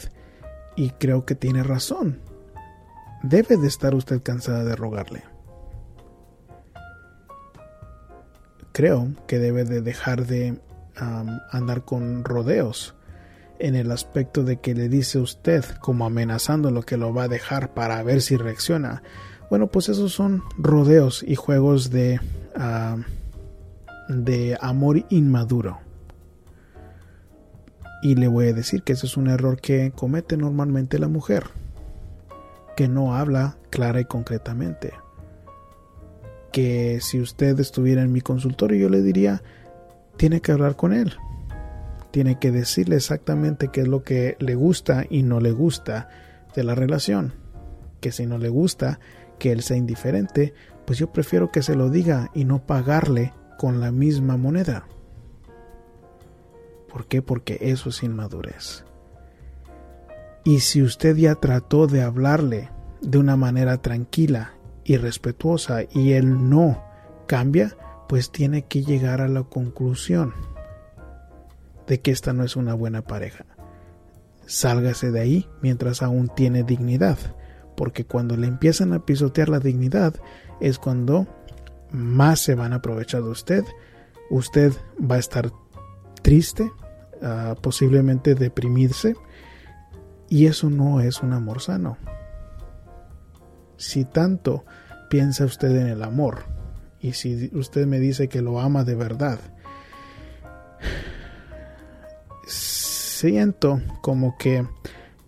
Y 0.76 0.90
creo 0.90 1.24
que 1.24 1.34
tiene 1.34 1.62
razón 1.62 2.20
debe 3.28 3.56
de 3.56 3.66
estar 3.66 3.94
usted 3.94 4.22
cansada 4.22 4.64
de 4.64 4.76
rogarle. 4.76 5.24
Creo 8.72 9.08
que 9.26 9.38
debe 9.38 9.64
de 9.64 9.80
dejar 9.80 10.26
de 10.26 10.60
andar 11.50 11.84
con 11.84 12.24
rodeos 12.24 12.94
en 13.58 13.74
el 13.74 13.90
aspecto 13.90 14.44
de 14.44 14.58
que 14.58 14.74
le 14.74 14.88
dice 14.88 15.18
usted 15.18 15.64
como 15.80 16.04
amenazando 16.04 16.70
lo 16.70 16.82
que 16.82 16.96
lo 16.96 17.12
va 17.12 17.24
a 17.24 17.28
dejar 17.28 17.72
para 17.74 18.02
ver 18.02 18.20
si 18.20 18.36
reacciona. 18.36 19.02
Bueno, 19.48 19.68
pues 19.68 19.88
esos 19.88 20.12
son 20.12 20.42
rodeos 20.58 21.24
y 21.26 21.36
juegos 21.36 21.90
de, 21.90 22.20
de 24.08 24.58
amor 24.60 25.04
inmaduro. 25.08 25.78
Y 28.02 28.14
le 28.14 28.28
voy 28.28 28.48
a 28.48 28.52
decir 28.52 28.82
que 28.82 28.92
ese 28.92 29.06
es 29.06 29.16
un 29.16 29.28
error 29.28 29.58
que 29.58 29.90
comete 29.94 30.36
normalmente 30.36 30.98
la 30.98 31.08
mujer 31.08 31.44
que 32.76 32.88
no 32.88 33.16
habla 33.16 33.56
clara 33.70 34.00
y 34.00 34.04
concretamente. 34.04 34.92
Que 36.52 37.00
si 37.00 37.20
usted 37.20 37.58
estuviera 37.58 38.02
en 38.02 38.12
mi 38.12 38.20
consultorio 38.20 38.78
yo 38.78 38.88
le 38.88 39.02
diría, 39.02 39.42
tiene 40.16 40.40
que 40.40 40.52
hablar 40.52 40.76
con 40.76 40.92
él. 40.92 41.14
Tiene 42.10 42.38
que 42.38 42.50
decirle 42.50 42.96
exactamente 42.96 43.68
qué 43.68 43.82
es 43.82 43.88
lo 43.88 44.04
que 44.04 44.36
le 44.38 44.54
gusta 44.54 45.04
y 45.08 45.22
no 45.22 45.40
le 45.40 45.52
gusta 45.52 46.08
de 46.54 46.64
la 46.64 46.74
relación. 46.74 47.34
Que 48.00 48.12
si 48.12 48.26
no 48.26 48.38
le 48.38 48.48
gusta 48.48 49.00
que 49.38 49.52
él 49.52 49.62
sea 49.62 49.76
indiferente, 49.76 50.54
pues 50.86 50.98
yo 50.98 51.12
prefiero 51.12 51.50
que 51.50 51.62
se 51.62 51.74
lo 51.74 51.90
diga 51.90 52.30
y 52.32 52.44
no 52.44 52.64
pagarle 52.64 53.32
con 53.58 53.80
la 53.80 53.90
misma 53.90 54.36
moneda. 54.36 54.86
¿Por 56.90 57.06
qué? 57.06 57.20
Porque 57.20 57.58
eso 57.60 57.90
es 57.90 58.02
inmadurez. 58.02 58.85
Y 60.46 60.60
si 60.60 60.80
usted 60.80 61.16
ya 61.16 61.34
trató 61.34 61.88
de 61.88 62.02
hablarle 62.02 62.70
de 63.00 63.18
una 63.18 63.36
manera 63.36 63.78
tranquila 63.78 64.52
y 64.84 64.96
respetuosa 64.96 65.80
y 65.92 66.12
él 66.12 66.48
no 66.48 66.84
cambia, 67.26 67.76
pues 68.08 68.30
tiene 68.30 68.62
que 68.62 68.84
llegar 68.84 69.20
a 69.20 69.26
la 69.26 69.42
conclusión 69.42 70.34
de 71.88 72.00
que 72.00 72.12
esta 72.12 72.32
no 72.32 72.44
es 72.44 72.54
una 72.54 72.74
buena 72.74 73.02
pareja. 73.02 73.44
Sálgase 74.46 75.10
de 75.10 75.18
ahí 75.18 75.48
mientras 75.62 76.00
aún 76.00 76.28
tiene 76.28 76.62
dignidad, 76.62 77.18
porque 77.76 78.04
cuando 78.04 78.36
le 78.36 78.46
empiezan 78.46 78.92
a 78.92 79.04
pisotear 79.04 79.48
la 79.48 79.58
dignidad 79.58 80.14
es 80.60 80.78
cuando 80.78 81.26
más 81.90 82.38
se 82.38 82.54
van 82.54 82.72
a 82.72 82.76
aprovechar 82.76 83.24
de 83.24 83.30
usted. 83.30 83.64
Usted 84.30 84.72
va 84.98 85.16
a 85.16 85.18
estar 85.18 85.50
triste, 86.22 86.70
ah, 87.20 87.56
posiblemente 87.60 88.36
deprimirse, 88.36 89.16
y 90.28 90.46
eso 90.46 90.70
no 90.70 91.00
es 91.00 91.22
un 91.22 91.32
amor 91.32 91.60
sano. 91.60 91.98
Si 93.76 94.04
tanto 94.04 94.64
piensa 95.08 95.44
usted 95.44 95.76
en 95.76 95.88
el 95.88 96.02
amor 96.02 96.44
y 97.00 97.12
si 97.12 97.50
usted 97.54 97.86
me 97.86 98.00
dice 98.00 98.28
que 98.28 98.42
lo 98.42 98.60
ama 98.60 98.84
de 98.84 98.94
verdad, 98.94 99.38
siento 102.46 103.80
como 104.00 104.36
que 104.38 104.66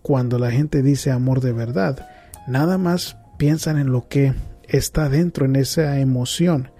cuando 0.01 0.39
la 0.39 0.51
gente 0.51 0.81
dice 0.81 1.11
amor 1.11 1.41
de 1.41 1.53
verdad, 1.53 2.07
nada 2.47 2.77
más 2.77 3.17
piensan 3.37 3.77
en 3.77 3.91
lo 3.91 4.07
que 4.07 4.33
está 4.67 5.09
dentro 5.09 5.45
en 5.45 5.55
esa 5.55 5.99
emoción 5.99 6.71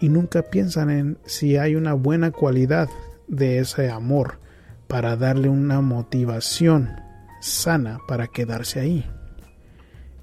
y 0.00 0.08
nunca 0.08 0.42
piensan 0.42 0.90
en 0.90 1.18
si 1.24 1.56
hay 1.56 1.76
una 1.76 1.94
buena 1.94 2.30
cualidad 2.30 2.88
de 3.26 3.58
ese 3.58 3.90
amor 3.90 4.38
para 4.86 5.16
darle 5.16 5.48
una 5.48 5.80
motivación 5.80 7.03
sana 7.44 7.98
para 8.08 8.26
quedarse 8.28 8.80
ahí. 8.80 9.04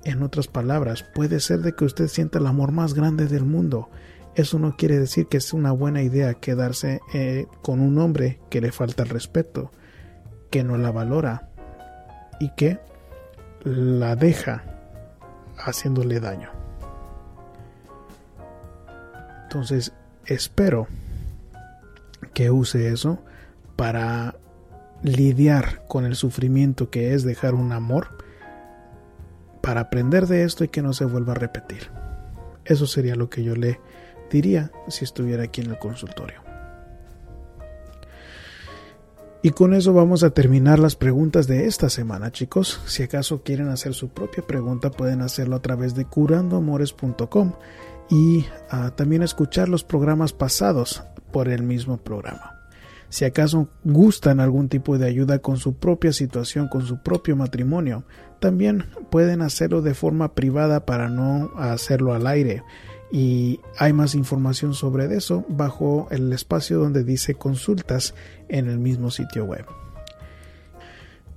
En 0.03 0.23
otras 0.23 0.47
palabras, 0.47 1.03
puede 1.03 1.39
ser 1.39 1.59
de 1.59 1.73
que 1.73 1.85
usted 1.85 2.07
sienta 2.07 2.39
el 2.39 2.47
amor 2.47 2.71
más 2.71 2.95
grande 2.95 3.27
del 3.27 3.45
mundo. 3.45 3.89
Eso 4.33 4.57
no 4.57 4.75
quiere 4.75 4.97
decir 4.97 5.27
que 5.27 5.37
es 5.37 5.53
una 5.53 5.71
buena 5.71 6.01
idea 6.01 6.33
quedarse 6.33 7.01
eh, 7.13 7.45
con 7.61 7.79
un 7.79 7.99
hombre 7.99 8.39
que 8.49 8.61
le 8.61 8.71
falta 8.71 9.03
el 9.03 9.09
respeto, 9.09 9.71
que 10.49 10.63
no 10.63 10.77
la 10.77 10.91
valora 10.91 11.49
y 12.39 12.49
que 12.55 12.79
la 13.63 14.15
deja 14.15 14.63
haciéndole 15.57 16.19
daño. 16.19 16.49
Entonces, 19.43 19.93
espero 20.25 20.87
que 22.33 22.49
use 22.49 22.91
eso 22.91 23.19
para 23.75 24.40
lidiar 25.03 25.83
con 25.87 26.05
el 26.05 26.15
sufrimiento 26.15 26.89
que 26.89 27.13
es 27.13 27.23
dejar 27.23 27.53
un 27.53 27.71
amor 27.71 28.17
para 29.61 29.81
aprender 29.81 30.27
de 30.27 30.43
esto 30.43 30.63
y 30.63 30.69
que 30.69 30.81
no 30.81 30.93
se 30.93 31.05
vuelva 31.05 31.33
a 31.33 31.35
repetir. 31.35 31.89
Eso 32.65 32.87
sería 32.87 33.15
lo 33.15 33.29
que 33.29 33.43
yo 33.43 33.55
le 33.55 33.79
diría 34.29 34.71
si 34.87 35.03
estuviera 35.03 35.43
aquí 35.43 35.61
en 35.61 35.71
el 35.71 35.79
consultorio. 35.79 36.41
Y 39.43 39.51
con 39.51 39.73
eso 39.73 39.91
vamos 39.91 40.23
a 40.23 40.29
terminar 40.29 40.77
las 40.77 40.95
preguntas 40.95 41.47
de 41.47 41.65
esta 41.65 41.89
semana, 41.89 42.31
chicos. 42.31 42.79
Si 42.85 43.01
acaso 43.01 43.41
quieren 43.41 43.69
hacer 43.69 43.95
su 43.95 44.09
propia 44.09 44.45
pregunta, 44.45 44.91
pueden 44.91 45.21
hacerlo 45.21 45.55
a 45.55 45.61
través 45.63 45.95
de 45.95 46.05
curandoamores.com 46.05 47.53
y 48.09 48.45
ah, 48.69 48.91
también 48.95 49.23
escuchar 49.23 49.67
los 49.67 49.83
programas 49.83 50.33
pasados 50.33 51.03
por 51.31 51.47
el 51.47 51.63
mismo 51.63 51.97
programa. 51.97 52.60
Si 53.11 53.25
acaso 53.25 53.67
gustan 53.83 54.39
algún 54.39 54.69
tipo 54.69 54.97
de 54.97 55.05
ayuda 55.05 55.39
con 55.39 55.57
su 55.57 55.75
propia 55.75 56.13
situación, 56.13 56.69
con 56.69 56.83
su 56.87 57.03
propio 57.03 57.35
matrimonio, 57.35 58.05
también 58.39 58.85
pueden 59.09 59.41
hacerlo 59.41 59.81
de 59.81 59.93
forma 59.93 60.33
privada 60.33 60.85
para 60.85 61.09
no 61.09 61.51
hacerlo 61.57 62.13
al 62.13 62.25
aire. 62.25 62.63
Y 63.11 63.59
hay 63.77 63.91
más 63.91 64.15
información 64.15 64.73
sobre 64.73 65.13
eso 65.13 65.43
bajo 65.49 66.07
el 66.09 66.31
espacio 66.31 66.79
donde 66.79 67.03
dice 67.03 67.35
consultas 67.35 68.15
en 68.47 68.69
el 68.69 68.79
mismo 68.79 69.11
sitio 69.11 69.43
web. 69.43 69.65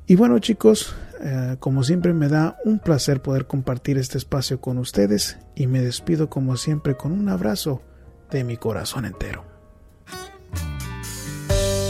Y 0.07 0.15
bueno 0.15 0.39
chicos, 0.39 0.95
eh, 1.23 1.57
como 1.59 1.83
siempre 1.83 2.15
me 2.15 2.29
da 2.29 2.57
un 2.65 2.79
placer 2.79 3.21
poder 3.21 3.49
compartir 3.49 3.99
este 3.99 4.17
espacio 4.17 4.61
con 4.61 4.79
ustedes 4.79 5.39
y 5.57 5.67
me 5.67 5.81
despido 5.81 6.31
como 6.31 6.57
siempre 6.57 6.97
con 6.97 7.11
un 7.11 7.29
abrazo 7.29 7.83
de 8.31 8.45
mi 8.45 8.57
corazón 8.57 9.07
entero 9.07 9.54